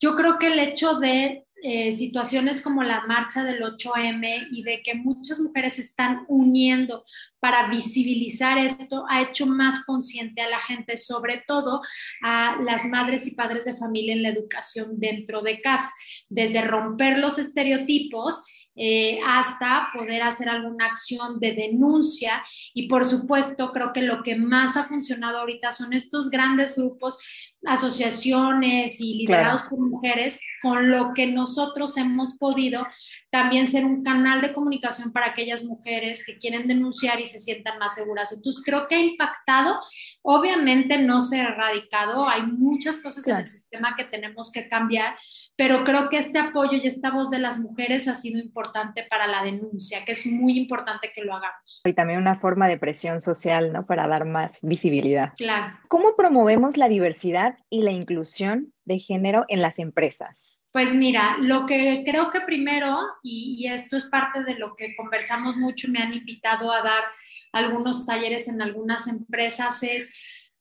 yo 0.00 0.14
creo 0.14 0.38
que 0.38 0.48
el 0.48 0.58
hecho 0.58 0.98
de 0.98 1.44
eh, 1.62 1.96
situaciones 1.96 2.60
como 2.60 2.82
la 2.82 3.04
marcha 3.06 3.42
del 3.42 3.62
8M 3.62 4.48
y 4.50 4.62
de 4.62 4.80
que 4.82 4.94
muchas 4.94 5.40
mujeres 5.40 5.78
están 5.78 6.24
uniendo 6.28 7.02
para 7.40 7.68
visibilizar 7.68 8.58
esto, 8.58 9.04
ha 9.08 9.22
hecho 9.22 9.46
más 9.46 9.84
consciente 9.84 10.40
a 10.40 10.48
la 10.48 10.60
gente, 10.60 10.96
sobre 10.96 11.42
todo 11.46 11.80
a 12.22 12.58
las 12.62 12.84
madres 12.84 13.26
y 13.26 13.34
padres 13.34 13.64
de 13.64 13.74
familia 13.74 14.14
en 14.14 14.22
la 14.22 14.28
educación 14.28 14.98
dentro 14.98 15.42
de 15.42 15.60
casa, 15.60 15.90
desde 16.28 16.62
romper 16.62 17.18
los 17.18 17.38
estereotipos 17.38 18.44
eh, 18.80 19.18
hasta 19.26 19.88
poder 19.92 20.22
hacer 20.22 20.48
alguna 20.48 20.86
acción 20.86 21.40
de 21.40 21.52
denuncia. 21.52 22.44
Y 22.74 22.86
por 22.86 23.04
supuesto, 23.04 23.72
creo 23.72 23.92
que 23.92 24.02
lo 24.02 24.22
que 24.22 24.36
más 24.36 24.76
ha 24.76 24.84
funcionado 24.84 25.38
ahorita 25.38 25.72
son 25.72 25.92
estos 25.92 26.30
grandes 26.30 26.76
grupos, 26.76 27.18
asociaciones 27.66 29.00
y 29.00 29.14
liderados 29.14 29.62
por 29.62 29.80
mujeres, 29.80 30.40
con 30.62 30.92
lo 30.92 31.12
que 31.12 31.26
nosotros 31.26 31.96
hemos 31.96 32.38
podido 32.38 32.86
también 33.30 33.66
ser 33.66 33.84
un 33.84 34.04
canal 34.04 34.40
de 34.40 34.52
comunicación 34.52 35.12
para 35.12 35.30
aquellas 35.30 35.64
mujeres 35.64 36.24
que 36.24 36.38
quieren 36.38 36.68
denunciar 36.68 37.20
y 37.20 37.26
se 37.26 37.40
sientan 37.40 37.78
más 37.78 37.96
seguras. 37.96 38.32
Entonces, 38.32 38.62
creo 38.64 38.86
que 38.86 38.94
ha 38.94 39.00
impactado. 39.00 39.80
Obviamente 40.22 40.98
no 40.98 41.20
se 41.20 41.40
ha 41.40 41.48
erradicado, 41.48 42.28
hay 42.28 42.42
muchas 42.42 43.00
cosas 43.00 43.26
en 43.26 43.38
el 43.38 43.48
sistema 43.48 43.96
que 43.96 44.04
tenemos 44.04 44.52
que 44.52 44.68
cambiar, 44.68 45.16
pero 45.56 45.82
creo 45.82 46.08
que 46.08 46.18
este 46.18 46.38
apoyo 46.38 46.78
y 46.80 46.86
esta 46.86 47.10
voz 47.10 47.30
de 47.30 47.40
las 47.40 47.58
mujeres 47.58 48.06
ha 48.08 48.14
sido 48.14 48.40
importante 48.68 49.06
para 49.08 49.26
la 49.26 49.42
denuncia, 49.42 50.04
que 50.04 50.12
es 50.12 50.26
muy 50.26 50.58
importante 50.58 51.10
que 51.14 51.22
lo 51.22 51.34
hagamos. 51.34 51.80
Y 51.84 51.92
también 51.92 52.20
una 52.20 52.38
forma 52.38 52.68
de 52.68 52.78
presión 52.78 53.20
social, 53.20 53.72
¿no? 53.72 53.86
Para 53.86 54.06
dar 54.06 54.24
más 54.24 54.58
visibilidad. 54.62 55.32
Claro. 55.36 55.76
¿Cómo 55.88 56.14
promovemos 56.16 56.76
la 56.76 56.88
diversidad 56.88 57.56
y 57.70 57.82
la 57.82 57.92
inclusión 57.92 58.72
de 58.84 58.98
género 58.98 59.44
en 59.48 59.62
las 59.62 59.78
empresas? 59.78 60.62
Pues 60.72 60.92
mira, 60.92 61.36
lo 61.40 61.66
que 61.66 62.04
creo 62.06 62.30
que 62.30 62.40
primero, 62.42 62.98
y, 63.22 63.56
y 63.58 63.72
esto 63.72 63.96
es 63.96 64.06
parte 64.06 64.44
de 64.44 64.54
lo 64.54 64.76
que 64.76 64.94
conversamos 64.96 65.56
mucho, 65.56 65.88
me 65.90 66.00
han 66.00 66.12
invitado 66.12 66.70
a 66.70 66.82
dar 66.82 67.04
algunos 67.52 68.06
talleres 68.06 68.48
en 68.48 68.60
algunas 68.60 69.08
empresas, 69.08 69.82
es 69.82 70.14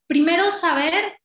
primero 0.07 0.49
saber 0.49 1.17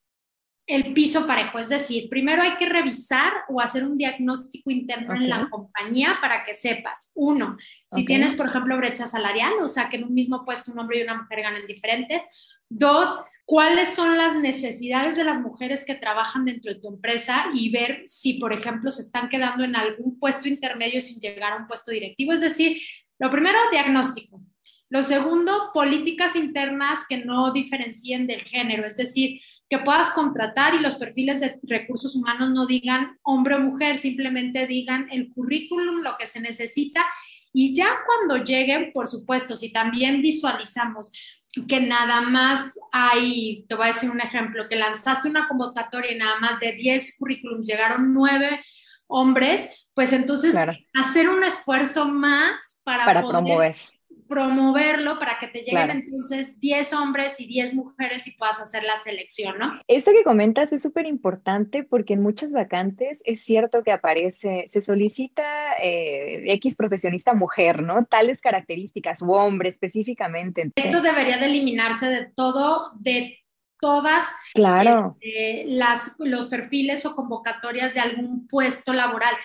el 0.65 0.93
piso 0.93 1.27
parejo, 1.27 1.59
es 1.59 1.69
decir, 1.69 2.09
primero 2.09 2.41
hay 2.41 2.55
que 2.55 2.69
revisar 2.69 3.33
o 3.49 3.59
hacer 3.59 3.83
un 3.83 3.97
diagnóstico 3.97 4.71
interno 4.71 5.13
en 5.13 5.27
la 5.27 5.49
compañía 5.49 6.17
para 6.21 6.45
que 6.45 6.53
sepas, 6.53 7.11
uno, 7.15 7.57
si 7.91 8.05
tienes, 8.05 8.33
por 8.33 8.45
ejemplo, 8.45 8.77
brecha 8.77 9.05
salarial, 9.05 9.53
o 9.61 9.67
sea, 9.67 9.89
que 9.89 9.97
en 9.97 10.05
un 10.05 10.13
mismo 10.13 10.45
puesto 10.45 10.71
un 10.71 10.79
hombre 10.79 10.99
y 10.99 11.03
una 11.03 11.21
mujer 11.21 11.41
ganan 11.41 11.67
diferentes. 11.67 12.21
Dos, 12.69 13.09
cuáles 13.45 13.89
son 13.93 14.17
las 14.17 14.35
necesidades 14.35 15.17
de 15.17 15.25
las 15.25 15.41
mujeres 15.41 15.83
que 15.85 15.95
trabajan 15.95 16.45
dentro 16.45 16.73
de 16.73 16.79
tu 16.79 16.87
empresa 16.87 17.47
y 17.53 17.69
ver 17.69 18.03
si, 18.07 18.35
por 18.35 18.53
ejemplo, 18.53 18.89
se 18.89 19.01
están 19.01 19.27
quedando 19.27 19.65
en 19.65 19.75
algún 19.75 20.17
puesto 20.17 20.47
intermedio 20.47 21.01
sin 21.01 21.19
llegar 21.19 21.51
a 21.51 21.57
un 21.57 21.67
puesto 21.67 21.91
directivo. 21.91 22.31
Es 22.31 22.41
decir, 22.41 22.81
lo 23.19 23.29
primero, 23.29 23.57
diagnóstico. 23.69 24.41
Lo 24.89 25.03
segundo, 25.03 25.71
políticas 25.73 26.35
internas 26.35 26.99
que 27.09 27.17
no 27.17 27.51
diferencien 27.51 28.27
del 28.27 28.41
género, 28.41 28.85
es 28.85 28.95
decir, 28.95 29.41
que 29.69 29.79
puedas 29.79 30.11
contratar 30.11 30.75
y 30.75 30.79
los 30.79 30.95
perfiles 30.95 31.39
de 31.39 31.59
recursos 31.63 32.15
humanos 32.15 32.51
no 32.51 32.65
digan 32.65 33.17
hombre 33.23 33.55
o 33.55 33.59
mujer, 33.59 33.97
simplemente 33.97 34.67
digan 34.67 35.07
el 35.11 35.29
currículum, 35.33 36.01
lo 36.01 36.15
que 36.17 36.25
se 36.25 36.41
necesita. 36.41 37.05
Y 37.53 37.73
ya 37.73 37.99
cuando 38.05 38.43
lleguen, 38.43 38.91
por 38.93 39.07
supuesto, 39.07 39.55
si 39.55 39.71
también 39.71 40.21
visualizamos 40.21 41.09
que 41.67 41.79
nada 41.79 42.21
más 42.21 42.77
hay, 42.91 43.65
te 43.67 43.75
voy 43.75 43.85
a 43.85 43.87
decir 43.87 44.09
un 44.09 44.21
ejemplo, 44.21 44.67
que 44.67 44.75
lanzaste 44.75 45.29
una 45.29 45.47
convocatoria 45.47 46.11
y 46.11 46.17
nada 46.17 46.39
más 46.39 46.59
de 46.59 46.73
10 46.73 47.17
currículums 47.19 47.67
llegaron 47.67 48.13
9 48.13 48.63
hombres, 49.07 49.69
pues 49.93 50.13
entonces 50.13 50.55
hacer 50.95 51.29
un 51.29 51.43
esfuerzo 51.43 52.07
más 52.07 52.81
para, 52.83 53.05
para 53.05 53.21
promover 53.21 53.75
promoverlo 54.27 55.19
para 55.19 55.37
que 55.39 55.47
te 55.47 55.59
lleguen 55.59 55.89
entonces 55.91 56.59
10 56.59 56.93
hombres 56.93 57.39
y 57.39 57.47
10 57.47 57.73
mujeres 57.73 58.27
y 58.27 58.31
puedas 58.31 58.59
hacer 58.59 58.83
la 58.83 58.97
selección, 58.97 59.57
¿no? 59.57 59.73
Esto 59.87 60.11
que 60.11 60.23
comentas 60.23 60.73
es 60.73 60.81
súper 60.81 61.05
importante 61.05 61.83
porque 61.83 62.13
en 62.13 62.21
muchas 62.21 62.51
vacantes 62.51 63.21
es 63.25 63.41
cierto 63.41 63.83
que 63.83 63.91
aparece, 63.91 64.65
se 64.69 64.81
solicita 64.81 65.43
eh, 65.81 66.43
X 66.53 66.75
profesionista 66.75 67.33
mujer, 67.33 67.83
¿no? 67.83 68.05
Tales 68.05 68.41
características 68.41 69.21
o 69.21 69.27
hombre 69.27 69.69
específicamente. 69.69 70.71
Esto 70.75 71.01
debería 71.01 71.37
de 71.37 71.45
eliminarse 71.45 72.07
de 72.07 72.25
todo, 72.25 72.91
de 72.99 73.43
todas 73.83 74.23
claro. 74.53 75.17
Este, 75.19 75.65
las, 75.67 76.15
los 76.19 76.47
perfiles 76.47 77.05
o 77.05 77.15
convocatorias 77.15 77.93
de 77.93 77.99
algún 77.99 78.47
puesto 78.47 78.93
laboral. 78.93 79.35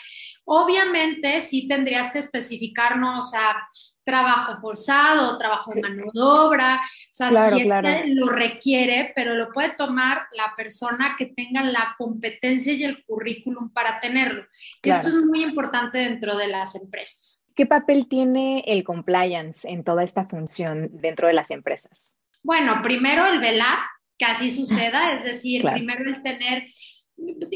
Obviamente 0.44 1.40
sí 1.40 1.66
tendrías 1.66 2.12
que 2.12 2.20
especificarnos 2.20 3.34
a 3.34 3.66
trabajo 4.08 4.58
forzado, 4.58 5.36
trabajo 5.36 5.74
de 5.74 5.82
mano 5.82 6.04
de 6.14 6.20
obra, 6.20 6.80
o 6.80 7.08
sea, 7.10 7.30
si 7.30 7.60
es 7.60 7.70
que 7.70 8.04
lo 8.06 8.30
requiere, 8.30 9.12
pero 9.14 9.34
lo 9.34 9.52
puede 9.52 9.74
tomar 9.76 10.22
la 10.32 10.54
persona 10.56 11.14
que 11.18 11.26
tenga 11.26 11.62
la 11.62 11.94
competencia 11.98 12.72
y 12.72 12.84
el 12.84 13.04
currículum 13.04 13.70
para 13.70 14.00
tenerlo. 14.00 14.46
Esto 14.82 15.08
es 15.10 15.16
muy 15.26 15.42
importante 15.42 15.98
dentro 15.98 16.38
de 16.38 16.48
las 16.48 16.74
empresas. 16.74 17.44
¿Qué 17.54 17.66
papel 17.66 18.08
tiene 18.08 18.64
el 18.66 18.82
compliance 18.82 19.68
en 19.68 19.84
toda 19.84 20.02
esta 20.04 20.24
función 20.24 20.88
dentro 20.90 21.26
de 21.26 21.34
las 21.34 21.50
empresas? 21.50 22.18
Bueno, 22.42 22.80
primero 22.82 23.26
el 23.26 23.40
velar 23.40 23.78
que 24.16 24.24
así 24.24 24.50
suceda, 24.60 25.16
es 25.16 25.24
decir, 25.24 25.62
primero 25.62 26.08
el 26.08 26.22
tener 26.22 26.64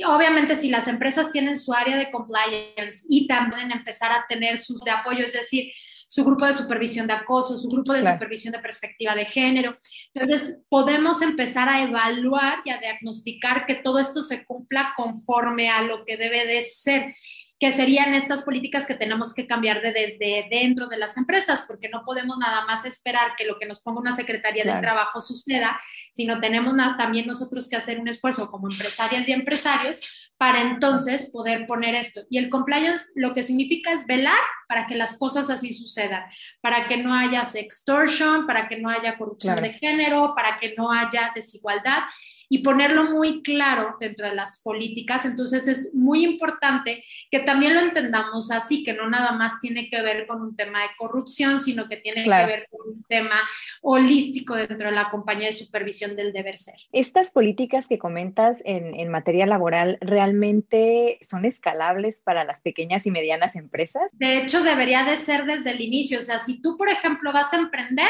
obviamente 0.06 0.56
si 0.56 0.68
las 0.68 0.88
empresas 0.88 1.30
tienen 1.30 1.56
su 1.56 1.72
área 1.72 1.96
de 1.96 2.10
compliance 2.10 3.06
y 3.08 3.26
también 3.26 3.70
empezar 3.70 4.10
a 4.12 4.26
tener 4.28 4.58
sus 4.58 4.80
de 4.82 4.90
apoyo, 4.90 5.24
es 5.24 5.32
decir, 5.32 5.72
su 6.12 6.26
grupo 6.26 6.44
de 6.44 6.52
supervisión 6.52 7.06
de 7.06 7.14
acoso, 7.14 7.56
su 7.56 7.68
grupo 7.68 7.94
de 7.94 8.02
supervisión 8.02 8.52
de 8.52 8.58
perspectiva 8.58 9.14
de 9.14 9.24
género. 9.24 9.72
Entonces, 10.12 10.60
podemos 10.68 11.22
empezar 11.22 11.70
a 11.70 11.82
evaluar 11.82 12.58
y 12.66 12.70
a 12.70 12.76
diagnosticar 12.76 13.64
que 13.64 13.76
todo 13.76 13.98
esto 13.98 14.22
se 14.22 14.44
cumpla 14.44 14.92
conforme 14.94 15.70
a 15.70 15.80
lo 15.80 16.04
que 16.04 16.18
debe 16.18 16.46
de 16.46 16.60
ser 16.60 17.14
que 17.58 17.72
serían 17.72 18.12
estas 18.12 18.42
políticas 18.42 18.86
que 18.86 18.96
tenemos 18.96 19.32
que 19.32 19.46
cambiar 19.46 19.80
de 19.80 19.92
desde 19.92 20.48
dentro 20.50 20.88
de 20.88 20.98
las 20.98 21.16
empresas, 21.16 21.64
porque 21.66 21.88
no 21.88 22.04
podemos 22.04 22.36
nada 22.36 22.66
más 22.66 22.84
esperar 22.84 23.34
que 23.36 23.46
lo 23.46 23.58
que 23.58 23.66
nos 23.66 23.80
ponga 23.80 24.00
una 24.00 24.12
Secretaría 24.12 24.64
del 24.64 24.80
Trabajo 24.82 25.20
suceda, 25.20 25.80
sino 26.10 26.40
tenemos 26.40 26.74
también 26.98 27.26
nosotros 27.26 27.68
que 27.70 27.76
hacer 27.76 28.00
un 28.00 28.08
esfuerzo 28.08 28.50
como 28.50 28.68
empresarias 28.68 29.28
y 29.28 29.32
empresarios 29.32 30.31
para 30.42 30.60
entonces 30.60 31.30
poder 31.30 31.68
poner 31.68 31.94
esto. 31.94 32.22
Y 32.28 32.36
el 32.38 32.50
compliance 32.50 33.04
lo 33.14 33.32
que 33.32 33.44
significa 33.44 33.92
es 33.92 34.08
velar 34.08 34.40
para 34.66 34.88
que 34.88 34.96
las 34.96 35.16
cosas 35.16 35.48
así 35.50 35.72
sucedan, 35.72 36.24
para 36.60 36.88
que 36.88 36.96
no 36.96 37.14
haya 37.14 37.44
sextortion, 37.44 38.44
para 38.44 38.66
que 38.66 38.76
no 38.78 38.88
haya 38.88 39.16
corrupción 39.16 39.54
de 39.62 39.72
género, 39.72 40.34
para 40.34 40.58
que 40.58 40.74
no 40.76 40.90
haya 40.90 41.30
desigualdad 41.32 42.00
y 42.48 42.58
ponerlo 42.58 43.10
muy 43.10 43.42
claro 43.42 43.96
dentro 44.00 44.28
de 44.28 44.34
las 44.34 44.60
políticas. 44.62 45.24
Entonces 45.24 45.68
es 45.68 45.94
muy 45.94 46.24
importante 46.24 47.02
que 47.30 47.40
también 47.40 47.74
lo 47.74 47.80
entendamos 47.80 48.50
así, 48.50 48.84
que 48.84 48.94
no 48.94 49.08
nada 49.08 49.32
más 49.32 49.58
tiene 49.58 49.88
que 49.88 50.02
ver 50.02 50.26
con 50.26 50.42
un 50.42 50.56
tema 50.56 50.82
de 50.82 50.88
corrupción, 50.98 51.58
sino 51.58 51.88
que 51.88 51.96
tiene 51.96 52.24
que 52.24 52.30
ver 52.30 52.68
con 52.70 52.94
un 52.94 53.04
tema 53.04 53.40
holístico 53.80 54.54
dentro 54.54 54.88
de 54.88 54.94
la 54.94 55.10
compañía 55.10 55.46
de 55.46 55.52
supervisión 55.52 56.16
del 56.16 56.32
deber 56.32 56.56
ser. 56.56 56.74
Estas 56.92 57.30
políticas 57.30 57.88
que 57.88 57.98
comentas 57.98 58.62
en, 58.64 58.94
en 58.94 59.08
materia 59.08 59.46
laboral 59.46 59.98
realmente 60.00 61.18
son 61.22 61.44
escalables 61.44 62.20
para 62.20 62.44
las 62.44 62.60
pequeñas 62.60 63.06
y 63.06 63.10
medianas 63.10 63.56
empresas? 63.56 64.02
De 64.12 64.38
hecho, 64.38 64.62
debería 64.62 65.04
de 65.04 65.16
ser 65.16 65.44
desde 65.44 65.70
el 65.70 65.80
inicio. 65.80 66.18
O 66.18 66.22
sea, 66.22 66.38
si 66.38 66.60
tú, 66.60 66.76
por 66.76 66.88
ejemplo, 66.88 67.32
vas 67.32 67.52
a 67.52 67.58
emprender, 67.58 68.08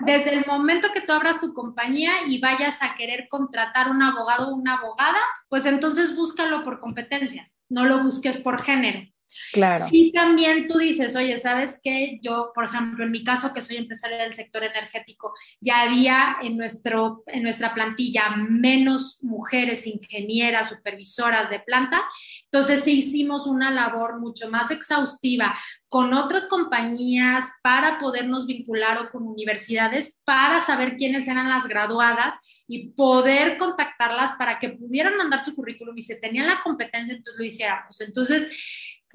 desde 0.00 0.34
el 0.34 0.46
momento 0.46 0.88
que 0.92 1.00
tú 1.00 1.12
abras 1.12 1.40
tu 1.40 1.54
compañía 1.54 2.12
y 2.26 2.40
vayas 2.40 2.82
a 2.82 2.94
querer 2.94 3.28
contratar 3.28 3.90
un 3.90 4.02
abogado 4.02 4.48
o 4.48 4.54
una 4.54 4.74
abogada, 4.74 5.20
pues 5.48 5.66
entonces 5.66 6.16
búscalo 6.16 6.64
por 6.64 6.80
competencias, 6.80 7.56
no 7.68 7.84
lo 7.84 8.02
busques 8.02 8.38
por 8.38 8.62
género. 8.62 9.08
Claro. 9.52 9.84
Sí, 9.84 10.12
también 10.12 10.68
tú 10.68 10.78
dices, 10.78 11.16
oye, 11.16 11.36
¿sabes 11.38 11.80
qué? 11.82 12.18
Yo, 12.22 12.52
por 12.54 12.64
ejemplo, 12.64 13.04
en 13.04 13.10
mi 13.10 13.24
caso, 13.24 13.52
que 13.52 13.60
soy 13.60 13.76
empresaria 13.76 14.18
del 14.18 14.34
sector 14.34 14.64
energético, 14.64 15.32
ya 15.60 15.82
había 15.82 16.36
en, 16.42 16.56
nuestro, 16.56 17.22
en 17.26 17.42
nuestra 17.42 17.74
plantilla 17.74 18.36
menos 18.36 19.22
mujeres 19.22 19.86
ingenieras, 19.86 20.68
supervisoras 20.70 21.50
de 21.50 21.60
planta. 21.60 22.02
Entonces, 22.44 22.84
sí 22.84 22.98
hicimos 22.98 23.46
una 23.46 23.70
labor 23.70 24.20
mucho 24.20 24.50
más 24.50 24.70
exhaustiva 24.70 25.56
con 25.88 26.12
otras 26.12 26.46
compañías 26.46 27.48
para 27.62 28.00
podernos 28.00 28.46
vincular 28.46 28.98
o 28.98 29.10
con 29.10 29.22
universidades 29.22 30.20
para 30.24 30.60
saber 30.60 30.96
quiénes 30.96 31.28
eran 31.28 31.48
las 31.48 31.66
graduadas 31.66 32.34
y 32.66 32.88
poder 32.90 33.56
contactarlas 33.56 34.32
para 34.32 34.58
que 34.58 34.70
pudieran 34.70 35.16
mandar 35.16 35.42
su 35.44 35.54
currículum 35.54 35.96
y 35.96 36.02
si 36.02 36.20
tenían 36.20 36.46
la 36.46 36.62
competencia, 36.62 37.14
entonces 37.14 37.38
lo 37.38 37.44
hiciéramos. 37.44 38.00
Entonces, 38.00 38.50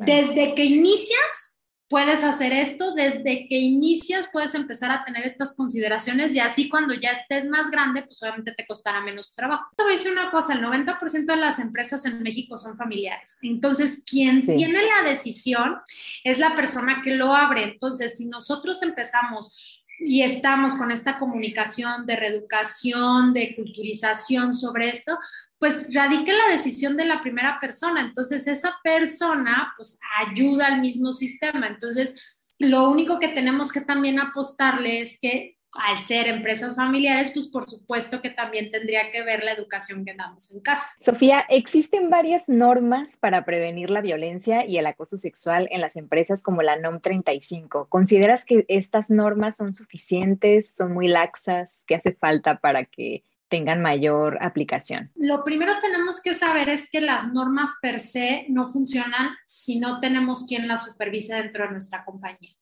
desde 0.06 0.56
que 0.56 0.64
inicias, 0.66 1.52
puedes 1.92 2.24
hacer 2.24 2.54
esto, 2.54 2.94
desde 2.94 3.48
que 3.50 3.60
inicias 3.60 4.30
puedes 4.32 4.56
empezar 4.56 4.92
a 4.92 5.04
tener 5.04 5.26
estas 5.26 5.54
consideraciones 5.58 6.34
y 6.34 6.40
así 6.40 6.70
cuando 6.70 6.94
ya 6.94 7.10
estés 7.10 7.46
más 7.46 7.70
grande, 7.70 8.04
pues 8.04 8.24
obviamente 8.24 8.54
te 8.54 8.66
costará 8.66 9.02
menos 9.02 9.34
trabajo. 9.34 9.66
Te 9.76 9.84
voy 9.84 9.92
a 9.92 9.96
decir 9.98 10.12
una 10.14 10.32
cosa, 10.32 10.54
el 10.54 10.62
90% 10.62 11.26
de 11.26 11.36
las 11.36 11.60
empresas 11.60 12.06
en 12.06 12.24
México 12.24 12.58
son 12.58 12.78
familiares. 12.78 13.38
Entonces, 13.42 14.04
quien 14.10 14.46
tiene 14.46 14.82
la 14.84 15.10
decisión 15.10 15.80
es 16.24 16.40
la 16.40 16.56
persona 16.56 17.02
que 17.04 17.12
lo 17.12 17.36
abre. 17.36 17.64
Entonces, 17.64 18.18
si 18.18 18.26
nosotros 18.26 18.82
empezamos 18.84 19.54
y 20.00 20.24
estamos 20.24 20.76
con 20.76 20.92
esta 20.92 21.20
comunicación 21.20 22.06
de 22.06 22.16
reeducación, 22.16 23.34
de 23.34 23.54
culturización 23.54 24.54
sobre 24.54 24.90
esto, 24.90 25.20
pues 25.62 25.94
radica 25.94 26.34
la 26.34 26.52
decisión 26.52 26.98
de 26.98 27.06
la 27.06 27.22
primera 27.22 27.60
persona. 27.62 28.02
Entonces, 28.02 28.48
esa 28.48 28.80
persona 28.84 29.72
pues 29.78 30.00
ayuda 30.26 30.66
al 30.66 30.82
mismo 30.82 31.14
sistema. 31.14 31.68
Entonces, 31.68 32.56
lo 32.58 32.90
único 32.90 33.20
que 33.20 33.28
tenemos 33.28 33.72
que 33.72 33.82
también 33.82 34.20
apostarle 34.20 35.02
es 35.02 35.20
que 35.22 35.60
al 35.74 36.00
ser 36.00 36.28
empresas 36.28 36.76
familiares, 36.76 37.30
pues 37.32 37.48
por 37.48 37.70
supuesto 37.70 38.24
que 38.24 38.32
también 38.32 38.72
tendría 38.72 39.12
que 39.12 39.22
ver 39.22 39.44
la 39.44 39.52
educación 39.52 40.04
que 40.04 40.16
damos 40.16 40.52
en 40.52 40.62
casa. 40.62 40.88
Sofía, 41.00 41.46
existen 41.48 42.10
varias 42.10 42.50
normas 42.50 43.18
para 43.20 43.46
prevenir 43.46 43.92
la 43.92 44.02
violencia 44.02 44.66
y 44.66 44.80
el 44.80 44.88
acoso 44.88 45.16
sexual 45.16 45.68
en 45.70 45.80
las 45.80 45.96
empresas 45.96 46.42
como 46.42 46.64
la 46.64 46.76
NOM 46.76 47.02
35. 47.02 47.86
¿Consideras 47.88 48.46
que 48.46 48.66
estas 48.68 49.12
normas 49.12 49.58
son 49.58 49.74
suficientes, 49.74 50.74
son 50.76 50.92
muy 50.92 51.08
laxas? 51.08 51.84
¿Qué 51.86 51.94
hace 51.94 52.14
falta 52.14 52.60
para 52.60 52.84
que 52.86 53.24
tengan 53.52 53.82
mayor 53.82 54.40
aplicación? 54.42 55.12
Lo 55.16 55.44
primero 55.44 55.74
tenemos 55.80 56.22
que 56.22 56.34
saber 56.34 56.70
es 56.70 56.90
que 56.90 57.02
las 57.02 57.32
normas 57.32 57.74
per 57.82 58.00
se 58.00 58.46
no 58.48 58.66
funcionan 58.66 59.36
si 59.46 59.78
no 59.78 60.00
tenemos 60.00 60.46
quien 60.48 60.68
las 60.68 60.86
supervise 60.86 61.36
dentro 61.36 61.66
de 61.66 61.72
nuestra 61.72 62.04
compañía. 62.06 62.56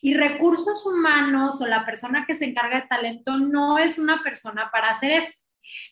Y 0.00 0.14
recursos 0.14 0.86
humanos 0.86 1.60
o 1.60 1.66
la 1.66 1.84
persona 1.84 2.24
que 2.24 2.36
se 2.36 2.44
encarga 2.44 2.80
de 2.80 2.86
talento 2.86 3.36
no 3.36 3.78
es 3.78 3.98
una 3.98 4.22
persona 4.22 4.70
para 4.72 4.90
hacer 4.90 5.10
esto. 5.10 5.44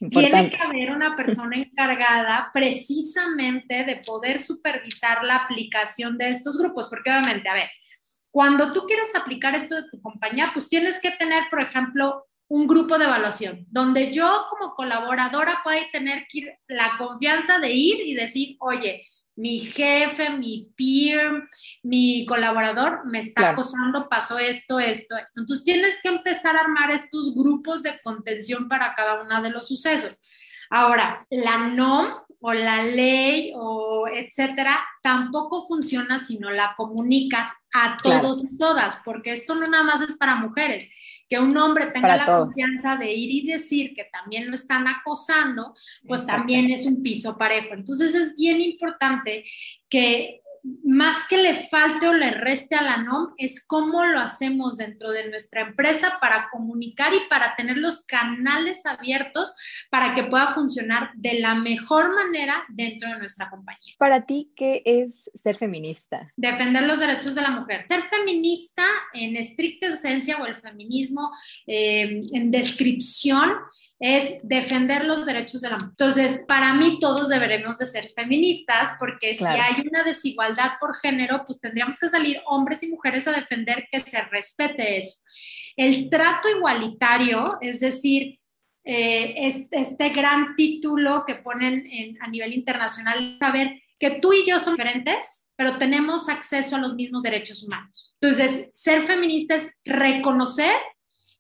Tiene 0.09 0.49
que 0.49 0.63
haber 0.63 0.93
una 0.93 1.17
persona 1.17 1.57
encargada 1.57 2.51
precisamente 2.55 3.85
de 3.85 3.97
poder 4.07 4.39
supervisar 4.39 5.25
la 5.25 5.37
aplicación 5.37 6.17
de 6.17 6.31
estos 6.31 6.57
grupos, 6.57 6.87
porque 6.89 7.11
obviamente, 7.11 7.49
a 7.49 7.55
ver, 7.55 7.69
cuando 8.31 8.73
tú 8.73 8.87
quieres 8.87 9.15
aplicar 9.15 9.55
esto 9.57 9.75
de 9.75 9.91
tu 9.91 10.01
compañía, 10.01 10.51
pues 10.55 10.69
tienes 10.69 11.01
que 11.01 11.11
tener, 11.11 11.45
por 11.51 11.61
ejemplo, 11.61 12.27
un 12.49 12.67
grupo 12.67 12.99
de 12.99 13.05
evaluación, 13.05 13.67
donde 13.69 14.13
yo 14.13 14.47
como 14.49 14.75
colaboradora 14.75 15.61
pueda 15.65 15.81
tener 15.91 16.27
la 16.69 16.93
confianza 16.97 17.59
de 17.59 17.73
ir 17.73 18.07
y 18.07 18.15
decir, 18.15 18.57
oye, 18.61 19.07
mi 19.37 19.59
jefe, 19.59 20.31
mi 20.31 20.73
peer, 20.77 21.45
mi 21.83 22.25
colaborador 22.25 23.05
me 23.05 23.19
está 23.19 23.51
acosando, 23.51 24.09
pasó 24.09 24.39
esto, 24.39 24.81
esto, 24.81 25.17
esto. 25.17 25.41
Entonces 25.41 25.65
tienes 25.65 26.01
que 26.03 26.09
empezar 26.09 26.57
a 26.57 26.61
armar 26.61 26.91
estos 26.91 27.35
grupos 27.35 27.83
de 27.83 28.01
contención 28.03 28.69
para 28.69 28.95
cada 28.95 29.23
uno 29.23 29.43
de 29.43 29.51
los 29.51 29.69
sucesos. 29.69 30.21
Ahora, 30.71 31.25
la 31.31 31.69
NOM 31.69 32.15
o 32.49 32.53
la 32.53 32.85
ley 32.85 33.51
o 33.57 34.07
etcétera 34.07 34.79
tampoco 35.03 35.67
funciona 35.67 36.17
si 36.17 36.39
no 36.39 36.53
la 36.53 36.75
comunicas 36.77 37.51
a 37.73 37.97
todos 38.01 38.45
y 38.45 38.57
todas, 38.57 39.01
porque 39.05 39.33
esto 39.33 39.57
no 39.57 39.67
nada 39.67 39.83
más 39.83 40.01
es 40.01 40.13
para 40.17 40.37
mujeres. 40.37 40.89
Que 41.29 41.41
un 41.41 41.57
hombre 41.57 41.87
tenga 41.87 42.17
la 42.17 42.25
confianza 42.25 42.95
de 42.95 43.13
ir 43.13 43.31
y 43.33 43.49
decir 43.49 43.95
que 43.95 44.05
también 44.05 44.49
lo 44.49 44.55
están 44.55 44.87
acosando, 44.87 45.75
pues 46.07 46.25
también 46.25 46.71
es 46.71 46.87
un 46.87 47.03
piso 47.03 47.37
parejo. 47.37 47.75
Entonces 47.75 48.15
es 48.15 48.37
bien 48.37 48.61
importante 48.61 49.45
que 49.89 50.41
más 50.85 51.27
que 51.29 51.39
le 51.39 51.55
falte 51.55 52.09
o 52.09 52.13
le 52.13 52.31
reste 52.31 52.75
a 52.75 52.83
la 52.83 52.97
NOM, 52.99 53.35
es 53.37 53.65
cómo 53.67 54.05
lo 54.05 54.21
hacemos 54.21 54.77
dentro 54.77 55.11
de 55.11 55.29
nuestra 55.29 55.63
empresa 55.63 56.19
para 56.21 56.49
comunicar 56.51 57.15
y 57.15 57.21
para 57.29 57.55
tener 57.57 57.77
los 57.77 58.07
canales 58.07 58.85
abiertos 58.87 59.53
para 59.91 60.15
que 60.15 60.25
pueda 60.25 60.49
funcionar 60.49 61.11
de 61.15 61.41
la 61.41 61.55
mejor 61.55 62.15
manera 62.15 62.65
dentro 62.69 63.09
de 63.11 63.19
nuestra 63.19 63.49
compañía. 63.51 63.95
Para 63.99 64.27
ti, 64.27 64.51
¿qué 64.57 64.83
es 64.85 65.31
ser 65.35 65.57
feminista? 65.57 66.33
Defender 66.37 66.85
los 66.85 67.01
derechos 67.01 67.35
de 67.35 67.43
la 67.43 67.51
mujer. 67.51 67.87
Ser 67.89 68.03
feminista 68.03 68.87
en 69.13 69.37
estricta 69.37 69.89
esencia 69.89 70.39
o 70.39 70.47
el 70.47 70.57
feminismo 70.57 71.31
eh, 71.67 72.23
en 72.33 72.51
descripción 72.51 73.51
es 73.99 74.41
defender 74.43 75.05
los 75.05 75.25
derechos 75.25 75.63
de 75.63 75.71
la 75.71 75.77
mujer. 75.77 75.91
Entonces, 75.91 76.45
para 76.47 76.75
mí 76.75 76.99
todos 77.01 77.29
deberemos 77.29 77.79
de 77.79 77.87
ser 77.87 78.09
feministas 78.09 78.91
porque 78.99 79.35
si 79.35 79.45
hay 79.45 79.83
una 79.91 80.05
desigualdad 80.05 80.73
por 80.79 80.95
género, 80.97 81.45
pues 81.47 81.61
tendríamos 81.61 81.99
que 81.99 82.09
salir 82.09 82.41
hombres 82.47 82.83
y 82.83 82.89
mujeres 82.89 83.27
a 83.27 83.33
defender 83.33 83.89
que 83.91 84.01
se 84.01 84.21
respete 84.23 84.99
eso. 84.99 85.23
El 85.77 86.11
trato 86.11 86.49
igualitario, 86.49 87.45
es 87.61 87.81
decir, 87.81 88.39
eh, 88.85 89.49
este, 89.71 90.11
gran 90.11 90.55
título 90.55 91.25
que 91.27 91.37
ponen 91.37 91.85
a 92.21 92.29
nivel 92.29 92.53
internacional, 92.53 93.37
saber 93.41 93.83
que 93.99 94.21
tú 94.21 94.33
y 94.33 94.47
yo 94.47 94.59
somos 94.59 94.79
diferentes, 94.79 95.51
pero 95.57 95.79
tenemos 95.79 96.29
acceso 96.29 96.77
a 96.77 96.79
los 96.79 96.95
mismos 96.95 97.23
derechos 97.23 97.65
humanos. 97.65 98.15
Entonces, 98.21 98.69
ser 98.71 99.03
feminista 99.03 99.55
es 99.55 99.75
reconocer 99.85 100.75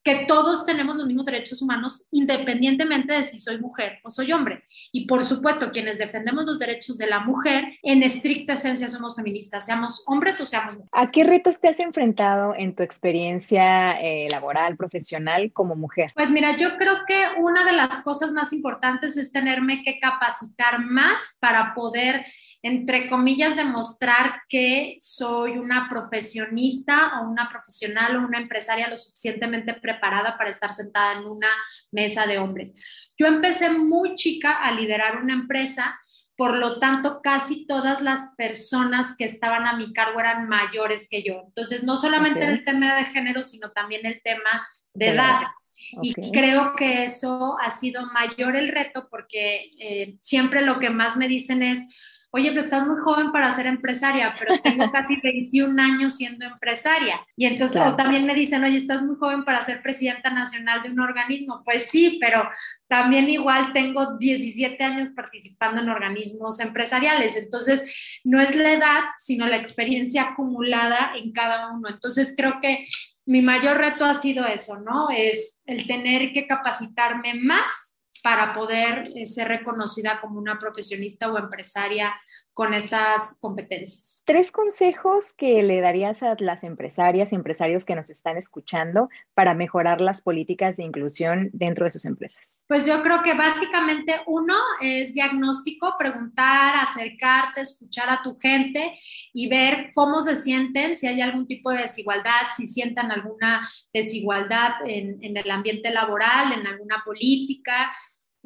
que 0.07 0.25
todos 0.27 0.64
tenemos 0.64 0.97
los 0.97 1.09
mismos 1.09 1.27
derechos 1.27 1.61
humanos 1.61 2.07
independientemente 2.12 3.12
de 3.12 3.25
si 3.25 3.40
soy 3.40 3.59
mujer 3.59 3.99
o 4.05 4.11
soy 4.11 4.31
hombre. 4.31 4.62
Y 4.92 5.09
por 5.09 5.25
supuesto, 5.25 5.73
quienes 5.73 5.99
defendemos 5.99 6.45
los 6.45 6.61
derechos 6.61 6.97
de 6.97 7.09
la 7.09 7.19
mujer, 7.19 7.64
en 7.83 8.05
estricta 8.05 8.53
esencia 8.53 8.88
somos 8.88 9.16
feministas, 9.16 9.66
seamos 9.66 10.05
hombres 10.07 10.40
o 10.40 10.47
seamos 10.47 10.77
mujeres. 10.77 10.90
¿A 10.92 11.11
qué 11.11 11.25
retos 11.25 11.61
te 11.61 11.66
has 11.66 11.81
enfrentado 11.81 12.55
en 12.57 12.77
tu 12.77 12.85
experiencia 12.85 14.01
eh, 14.01 14.29
laboral, 14.31 14.77
profesional 14.77 15.53
como 15.53 15.75
mujer? 15.75 16.12
Pues 16.14 16.31
mira, 16.31 16.57
yo 16.57 16.77
creo 16.77 16.99
que 17.05 17.40
una 17.40 17.64
de 17.64 17.73
las 17.73 18.05
cosas 18.05 18.31
más 18.31 18.53
importantes 18.53 19.16
es 19.16 19.33
tenerme 19.33 19.83
que 19.83 19.99
capacitar 19.99 20.85
más 20.85 21.37
para 21.40 21.75
poder 21.75 22.25
entre 22.62 23.09
comillas, 23.09 23.57
demostrar 23.57 24.42
que 24.49 24.97
soy 24.99 25.59
una 25.59 25.88
profesionista 25.88 27.21
o 27.21 27.31
una 27.31 27.49
profesional 27.49 28.16
o 28.16 28.27
una 28.27 28.38
empresaria 28.38 28.88
lo 28.88 28.97
suficientemente 28.97 29.75
preparada 29.75 30.37
para 30.37 30.51
estar 30.51 30.73
sentada 30.75 31.19
en 31.19 31.27
una 31.27 31.51
mesa 31.90 32.27
de 32.27 32.38
hombres. 32.38 32.75
Yo 33.16 33.27
empecé 33.27 33.71
muy 33.71 34.14
chica 34.14 34.53
a 34.53 34.73
liderar 34.73 35.23
una 35.23 35.33
empresa, 35.33 35.99
por 36.37 36.57
lo 36.57 36.79
tanto, 36.79 37.21
casi 37.23 37.66
todas 37.66 38.03
las 38.03 38.35
personas 38.37 39.16
que 39.16 39.25
estaban 39.25 39.66
a 39.66 39.77
mi 39.77 39.92
cargo 39.92 40.21
eran 40.21 40.49
mayores 40.49 41.09
que 41.09 41.23
yo. 41.23 41.42
Entonces, 41.47 41.83
no 41.83 41.97
solamente 41.97 42.45
el 42.45 42.64
tema 42.64 42.95
de 42.97 43.07
género, 43.07 43.42
sino 43.42 43.71
también 43.71 44.05
el 44.05 44.21
tema 44.23 44.66
de 44.92 45.09
edad. 45.09 45.42
Y 46.03 46.14
creo 46.33 46.75
que 46.77 47.05
eso 47.05 47.57
ha 47.61 47.71
sido 47.71 48.07
mayor 48.07 48.57
el 48.57 48.69
reto 48.69 49.09
porque 49.11 49.71
eh, 49.79 50.16
siempre 50.21 50.62
lo 50.62 50.79
que 50.79 50.90
más 50.90 51.16
me 51.16 51.29
dicen 51.29 51.62
es, 51.62 51.81
oye, 52.31 52.51
pero 52.51 52.61
estás 52.61 52.87
muy 52.87 52.97
joven 53.03 53.33
para 53.33 53.51
ser 53.53 53.67
empresaria, 53.67 54.35
pero 54.39 54.59
tengo 54.61 54.91
casi 54.93 55.21
21 55.23 55.81
años 55.81 56.17
siendo 56.17 56.45
empresaria. 56.45 57.21
Y 57.37 57.47
entonces 57.47 57.83
también 57.97 58.27
me 58.27 58.35
dicen, 58.35 58.62
oye, 58.65 58.77
estás 58.77 59.03
muy 59.03 59.17
joven 59.17 59.45
para 59.45 59.62
ser 59.62 59.83
presidenta 59.83 60.31
nacional 60.31 60.83
de 60.83 60.91
un 60.91 61.01
organismo. 61.01 61.62
Pues 61.65 61.87
sí, 61.91 62.19
pero 62.21 62.49
también 62.89 63.29
igual 63.29 63.73
tengo 63.73 64.17
17 64.19 64.83
años 64.85 65.11
participando 65.15 65.81
en 65.81 65.89
organismos 65.89 66.61
empresariales. 66.61 67.37
Entonces, 67.37 67.85
no 68.25 68.41
es 68.41 68.55
la 68.55 68.73
edad, 68.73 69.01
sino 69.19 69.47
la 69.47 69.57
experiencia 69.57 70.23
acumulada 70.23 71.12
en 71.17 71.33
cada 71.33 71.73
uno. 71.73 71.89
Entonces, 71.89 72.35
creo 72.37 72.61
que 72.61 72.87
mi 73.27 73.43
mayor 73.43 73.79
reto 73.79 74.05
ha 74.05 74.15
sido 74.15 74.47
eso, 74.47 74.79
¿no? 74.79 75.11
Es 75.11 75.62
el 75.67 75.87
tener 75.87 76.33
que 76.33 76.47
capacitarme 76.47 77.35
más 77.35 77.95
para 78.27 78.53
poder 78.55 79.05
eh, 79.15 79.25
ser 79.25 79.47
reconocida 79.47 80.21
como 80.21 80.41
una 80.41 80.59
profesionista 80.59 81.31
o 81.31 81.39
empresaria 81.39 82.12
con 82.53 82.75
estas 82.75 83.39
competencias. 83.39 84.23
Tres 84.25 84.51
consejos 84.51 85.33
que 85.35 85.62
le 85.62 85.81
darías 85.81 86.25
a 86.25 86.35
las 86.41 86.65
empresarias 86.65 87.31
y 87.31 87.37
empresarios 87.37 87.85
que 87.85 87.95
nos 87.95 88.11
están 88.11 88.37
escuchando 88.37 89.11
para 89.35 89.55
mejorar 89.55 90.01
las 90.01 90.23
políticas 90.23 90.79
de 90.79 90.83
inclusión 90.83 91.51
dentro 91.53 91.85
de 91.85 91.93
sus 91.93 92.05
empresas. 92.05 92.65
Pues 92.67 92.85
yo 92.85 93.01
creo 93.03 93.23
que 93.23 93.35
básicamente 93.35 94.17
uno 94.27 94.57
es 94.81 95.12
diagnóstico, 95.15 95.95
preguntar, 95.97 96.75
acercarte, 96.81 97.61
escuchar 97.61 98.11
a 98.11 98.23
tu 98.23 98.37
gente 98.41 98.99
y 99.35 99.49
ver 99.49 99.93
cómo 99.95 100.21
se 100.23 100.35
sienten, 100.35 100.97
si 100.97 101.07
hay 101.07 101.21
algún 101.21 101.47
tipo 101.47 101.71
de 101.71 101.83
desigualdad, 101.83 102.49
si 102.57 102.67
sientan 102.67 103.12
alguna 103.12 103.69
desigualdad 103.93 104.73
en, 104.85 105.23
en 105.23 105.37
el 105.37 105.49
ambiente 105.49 105.91
laboral, 105.91 106.53
en 106.55 106.67
alguna 106.67 107.03
política 107.05 107.93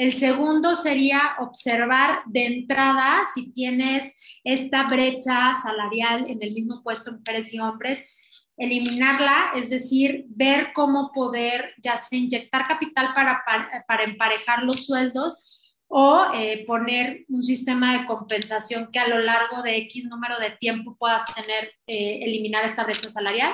el 0.00 0.14
segundo 0.14 0.76
sería 0.76 1.36
observar 1.40 2.22
de 2.24 2.46
entrada 2.46 3.20
si 3.34 3.52
tienes 3.52 4.16
esta 4.42 4.88
brecha 4.88 5.54
salarial 5.54 6.24
en 6.26 6.38
el 6.40 6.54
mismo 6.54 6.82
puesto 6.82 7.12
mujeres 7.12 7.52
y 7.52 7.60
hombres, 7.60 8.08
eliminarla, 8.56 9.50
es 9.56 9.68
decir, 9.68 10.24
ver 10.28 10.72
cómo 10.72 11.12
poder 11.12 11.74
ya 11.82 11.98
sea 11.98 12.18
inyectar 12.18 12.66
capital 12.66 13.12
para, 13.14 13.44
para, 13.86 14.04
emparejar 14.04 14.62
los 14.62 14.86
sueldos 14.86 15.60
o 15.86 16.32
eh, 16.32 16.64
poner 16.66 17.26
un 17.28 17.42
sistema 17.42 17.98
de 17.98 18.06
compensación 18.06 18.88
que 18.90 19.00
a 19.00 19.08
lo 19.08 19.18
largo 19.18 19.60
de 19.60 19.76
X 19.76 20.06
número 20.06 20.38
de 20.38 20.52
tiempo 20.52 20.96
puedas 20.98 21.26
tener, 21.34 21.74
eh, 21.86 22.20
eliminar 22.22 22.64
esta 22.64 22.84
brecha 22.84 23.10
salarial. 23.10 23.52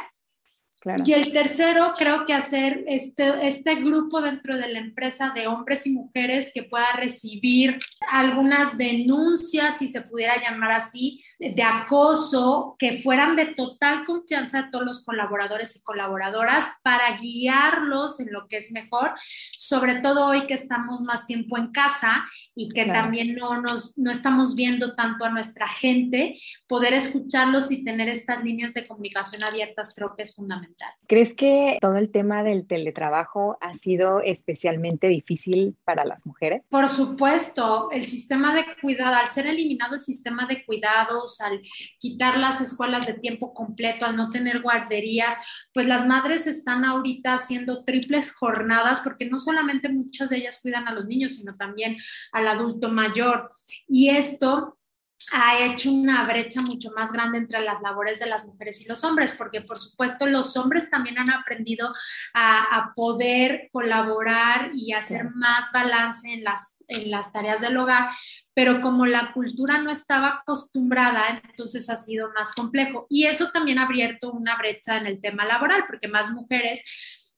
Y 1.04 1.12
el 1.12 1.32
tercero, 1.32 1.92
creo 1.96 2.24
que 2.24 2.32
hacer 2.32 2.84
este, 2.86 3.46
este 3.46 3.74
grupo 3.76 4.20
dentro 4.20 4.56
de 4.56 4.68
la 4.68 4.78
empresa 4.78 5.32
de 5.34 5.48
hombres 5.48 5.86
y 5.86 5.90
mujeres 5.90 6.52
que 6.54 6.62
pueda 6.62 6.92
recibir 6.94 7.78
algunas 8.12 8.78
denuncias, 8.78 9.78
si 9.78 9.88
se 9.88 10.02
pudiera 10.02 10.40
llamar 10.40 10.72
así, 10.72 11.24
de 11.38 11.62
acoso 11.62 12.76
que 12.78 12.98
fueran 12.98 13.36
de 13.36 13.54
total 13.54 14.04
confianza 14.04 14.62
de 14.62 14.70
todos 14.70 14.84
los 14.84 15.04
colaboradores 15.04 15.76
y 15.76 15.82
colaboradoras 15.82 16.64
para 16.82 17.16
guiarlos 17.18 18.20
en 18.20 18.32
lo 18.32 18.46
que 18.48 18.56
es 18.56 18.72
mejor, 18.72 19.10
sobre 19.56 19.96
todo 19.96 20.26
hoy 20.26 20.46
que 20.46 20.54
estamos 20.54 21.02
más 21.02 21.26
tiempo 21.26 21.58
en 21.58 21.72
casa 21.72 22.24
y 22.54 22.68
que 22.70 22.86
también 22.86 23.34
no, 23.34 23.60
nos, 23.60 23.96
no 23.98 24.10
estamos 24.10 24.54
viendo 24.54 24.94
tanto 24.94 25.24
a 25.24 25.30
nuestra 25.30 25.68
gente, 25.68 26.34
poder 26.66 26.94
escucharlos 26.94 27.70
y 27.70 27.84
tener 27.84 28.08
estas 28.08 28.44
líneas 28.44 28.74
de 28.74 28.86
comunicación 28.86 29.44
abiertas 29.44 29.94
creo 29.94 30.14
que 30.14 30.22
es 30.22 30.34
fundamental. 30.34 30.90
¿Crees 31.06 31.34
que 31.34 31.78
todo 31.80 31.96
el 31.96 32.10
tema 32.10 32.42
del 32.42 32.66
teletrabajo 32.66 33.58
ha 33.60 33.74
sido 33.74 34.20
especialmente 34.20 35.08
difícil 35.08 35.76
para 35.84 36.04
las 36.04 36.24
mujeres? 36.26 36.62
Por 36.68 36.88
supuesto, 36.88 37.90
el 37.90 38.06
sistema 38.06 38.54
de 38.54 38.64
cuidado, 38.80 39.16
al 39.16 39.30
ser 39.30 39.46
eliminado 39.46 39.94
el 39.94 40.00
sistema 40.00 40.46
de 40.46 40.64
cuidados, 40.64 41.25
al 41.40 41.60
quitar 41.98 42.38
las 42.38 42.60
escuelas 42.60 43.06
de 43.06 43.14
tiempo 43.14 43.52
completo, 43.52 44.06
al 44.06 44.16
no 44.16 44.30
tener 44.30 44.62
guarderías, 44.62 45.36
pues 45.72 45.86
las 45.86 46.06
madres 46.06 46.46
están 46.46 46.84
ahorita 46.84 47.34
haciendo 47.34 47.84
triples 47.84 48.32
jornadas 48.32 49.00
porque 49.00 49.26
no 49.26 49.38
solamente 49.38 49.88
muchas 49.88 50.30
de 50.30 50.38
ellas 50.38 50.58
cuidan 50.62 50.88
a 50.88 50.92
los 50.92 51.06
niños, 51.06 51.34
sino 51.34 51.54
también 51.56 51.96
al 52.32 52.48
adulto 52.48 52.88
mayor. 52.88 53.50
Y 53.88 54.10
esto 54.10 54.78
ha 55.32 55.64
hecho 55.64 55.90
una 55.90 56.26
brecha 56.26 56.60
mucho 56.60 56.90
más 56.94 57.10
grande 57.12 57.38
entre 57.38 57.60
las 57.60 57.80
labores 57.80 58.18
de 58.18 58.26
las 58.26 58.46
mujeres 58.46 58.80
y 58.80 58.88
los 58.88 59.02
hombres, 59.02 59.34
porque 59.36 59.62
por 59.62 59.78
supuesto 59.78 60.26
los 60.26 60.56
hombres 60.56 60.90
también 60.90 61.18
han 61.18 61.30
aprendido 61.30 61.92
a, 62.34 62.92
poder 62.94 63.68
colaborar 63.72 64.70
y 64.74 64.92
hacer 64.92 65.30
más 65.34 65.70
balance 65.72 66.32
en 66.32 66.44
las, 66.44 66.82
en 66.88 67.10
las 67.10 67.32
tareas 67.32 67.60
del 67.60 67.76
hogar, 67.76 68.10
pero 68.56 68.80
como 68.80 69.04
la 69.04 69.34
cultura 69.34 69.76
no 69.82 69.90
estaba 69.90 70.40
acostumbrada, 70.40 71.42
entonces 71.44 71.90
ha 71.90 71.96
sido 71.96 72.32
más 72.32 72.54
complejo. 72.54 73.06
Y 73.10 73.24
eso 73.24 73.50
también 73.52 73.78
ha 73.78 73.84
abierto 73.84 74.32
una 74.32 74.56
brecha 74.56 74.96
en 74.96 75.04
el 75.04 75.20
tema 75.20 75.44
laboral, 75.44 75.84
porque 75.86 76.08
más 76.08 76.30
mujeres 76.30 76.82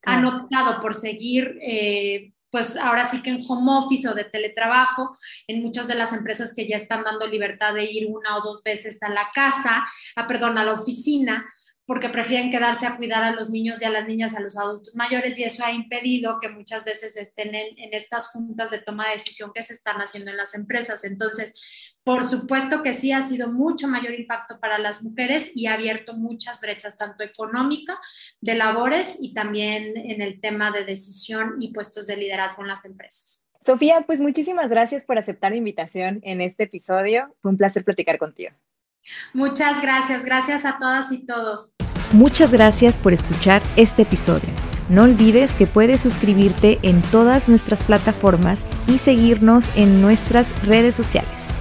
han 0.05 0.25
optado 0.25 0.81
por 0.81 0.95
seguir 0.95 1.59
eh, 1.61 2.31
pues 2.51 2.77
ahora 2.77 3.05
sí 3.05 3.21
que 3.21 3.31
en 3.31 3.43
home 3.49 3.85
office 3.85 4.09
o 4.09 4.15
de 4.15 4.25
teletrabajo, 4.25 5.11
en 5.49 5.61
muchas 5.61 5.89
de 5.89 5.97
las 5.97 6.13
empresas 6.13 6.55
que 6.55 6.69
ya 6.69 6.77
están 6.77 7.03
dando 7.03 7.27
libertad 7.27 7.75
de 7.75 7.91
ir 7.91 8.07
una 8.07 8.37
o 8.37 8.43
dos 8.43 8.63
veces 8.63 9.03
a 9.03 9.09
la 9.09 9.29
casa, 9.35 9.79
a, 9.79 9.87
ah, 10.15 10.27
perdón, 10.29 10.57
a 10.57 10.65
la 10.65 10.75
oficina, 10.75 11.45
porque 11.89 12.11
prefieren 12.11 12.51
quedarse 12.51 12.87
a 12.87 12.99
cuidar 12.99 13.25
a 13.25 13.31
los 13.31 13.49
niños 13.49 13.81
y 13.81 13.87
a 13.87 13.91
las 13.91 14.07
niñas, 14.07 14.37
a 14.37 14.41
los 14.41 14.59
adultos 14.59 14.95
mayores, 14.95 15.39
y 15.39 15.45
eso 15.45 15.65
ha 15.65 15.73
impedido 15.73 16.39
que 16.39 16.51
muchas 16.51 16.85
veces 16.85 17.17
estén 17.17 17.55
en, 17.55 17.95
estas 17.95 18.29
juntas 18.29 18.71
de 18.71 18.77
toma 18.77 19.07
de 19.07 19.13
decisión 19.13 19.53
que 19.55 19.63
se 19.63 19.73
están 19.73 19.97
haciendo 19.97 20.31
en 20.31 20.37
las 20.37 20.55
empresas. 20.55 21.03
Entonces, 21.05 21.55
por 22.05 22.25
supuesto 22.25 22.83
que 22.83 22.93
sí 22.93 23.11
ha 23.13 23.23
sido 23.23 23.51
mucho 23.51 23.89
mayor 23.89 24.13
impacto 24.13 24.61
para 24.61 24.79
las 24.79 25.03
mujeres 25.03 25.51
y 25.55 25.65
ha 25.65 25.73
abierto 25.73 26.13
muchas 26.13 26.61
brechas, 26.61 26.99
tanto 26.99 27.25
económica, 27.25 27.99
de 28.43 28.55
labores 28.55 29.17
y 29.23 29.33
también 29.33 29.97
en 29.97 30.21
el 30.21 30.43
tema 30.43 30.71
de 30.71 30.85
decisión 30.85 31.55
y 31.59 31.73
puestos 31.73 32.07
de 32.07 32.19
liderazgo 32.19 32.61
en 32.61 32.69
las 32.69 32.85
empresas. 32.85 33.49
Sofía, 33.63 34.03
pues 34.03 34.21
muchísimas 34.21 34.69
gracias 34.69 35.07
por 35.07 35.17
aceptar 35.17 35.53
la 35.53 35.57
invitación 35.57 36.21
en 36.23 36.43
este 36.43 36.65
episodio. 36.65 37.35
Fue 37.41 37.51
un 37.51 37.57
placer 37.57 37.83
platicar 37.83 38.19
contigo. 38.19 38.53
Muchas 39.33 39.81
gracias, 39.81 40.25
gracias 40.25 40.65
a 40.65 40.79
todas 40.79 41.13
y 41.13 41.25
todos. 41.25 41.75
Muchas 42.13 42.53
gracias 42.53 42.99
por 42.99 43.13
escuchar 43.13 43.63
este 43.77 44.03
episodio. 44.03 44.49
No 44.89 45.03
olvides 45.03 45.55
que 45.55 45.67
puedes 45.67 46.01
suscribirte 46.01 46.79
en 46.83 47.03
todas 47.03 47.49
nuestras 47.49 47.85
plataformas 47.85 48.67
y 48.87 48.97
seguirnos 48.97 49.71
en 49.77 50.01
nuestras 50.01 50.49
redes 50.65 50.95
sociales. 50.95 51.59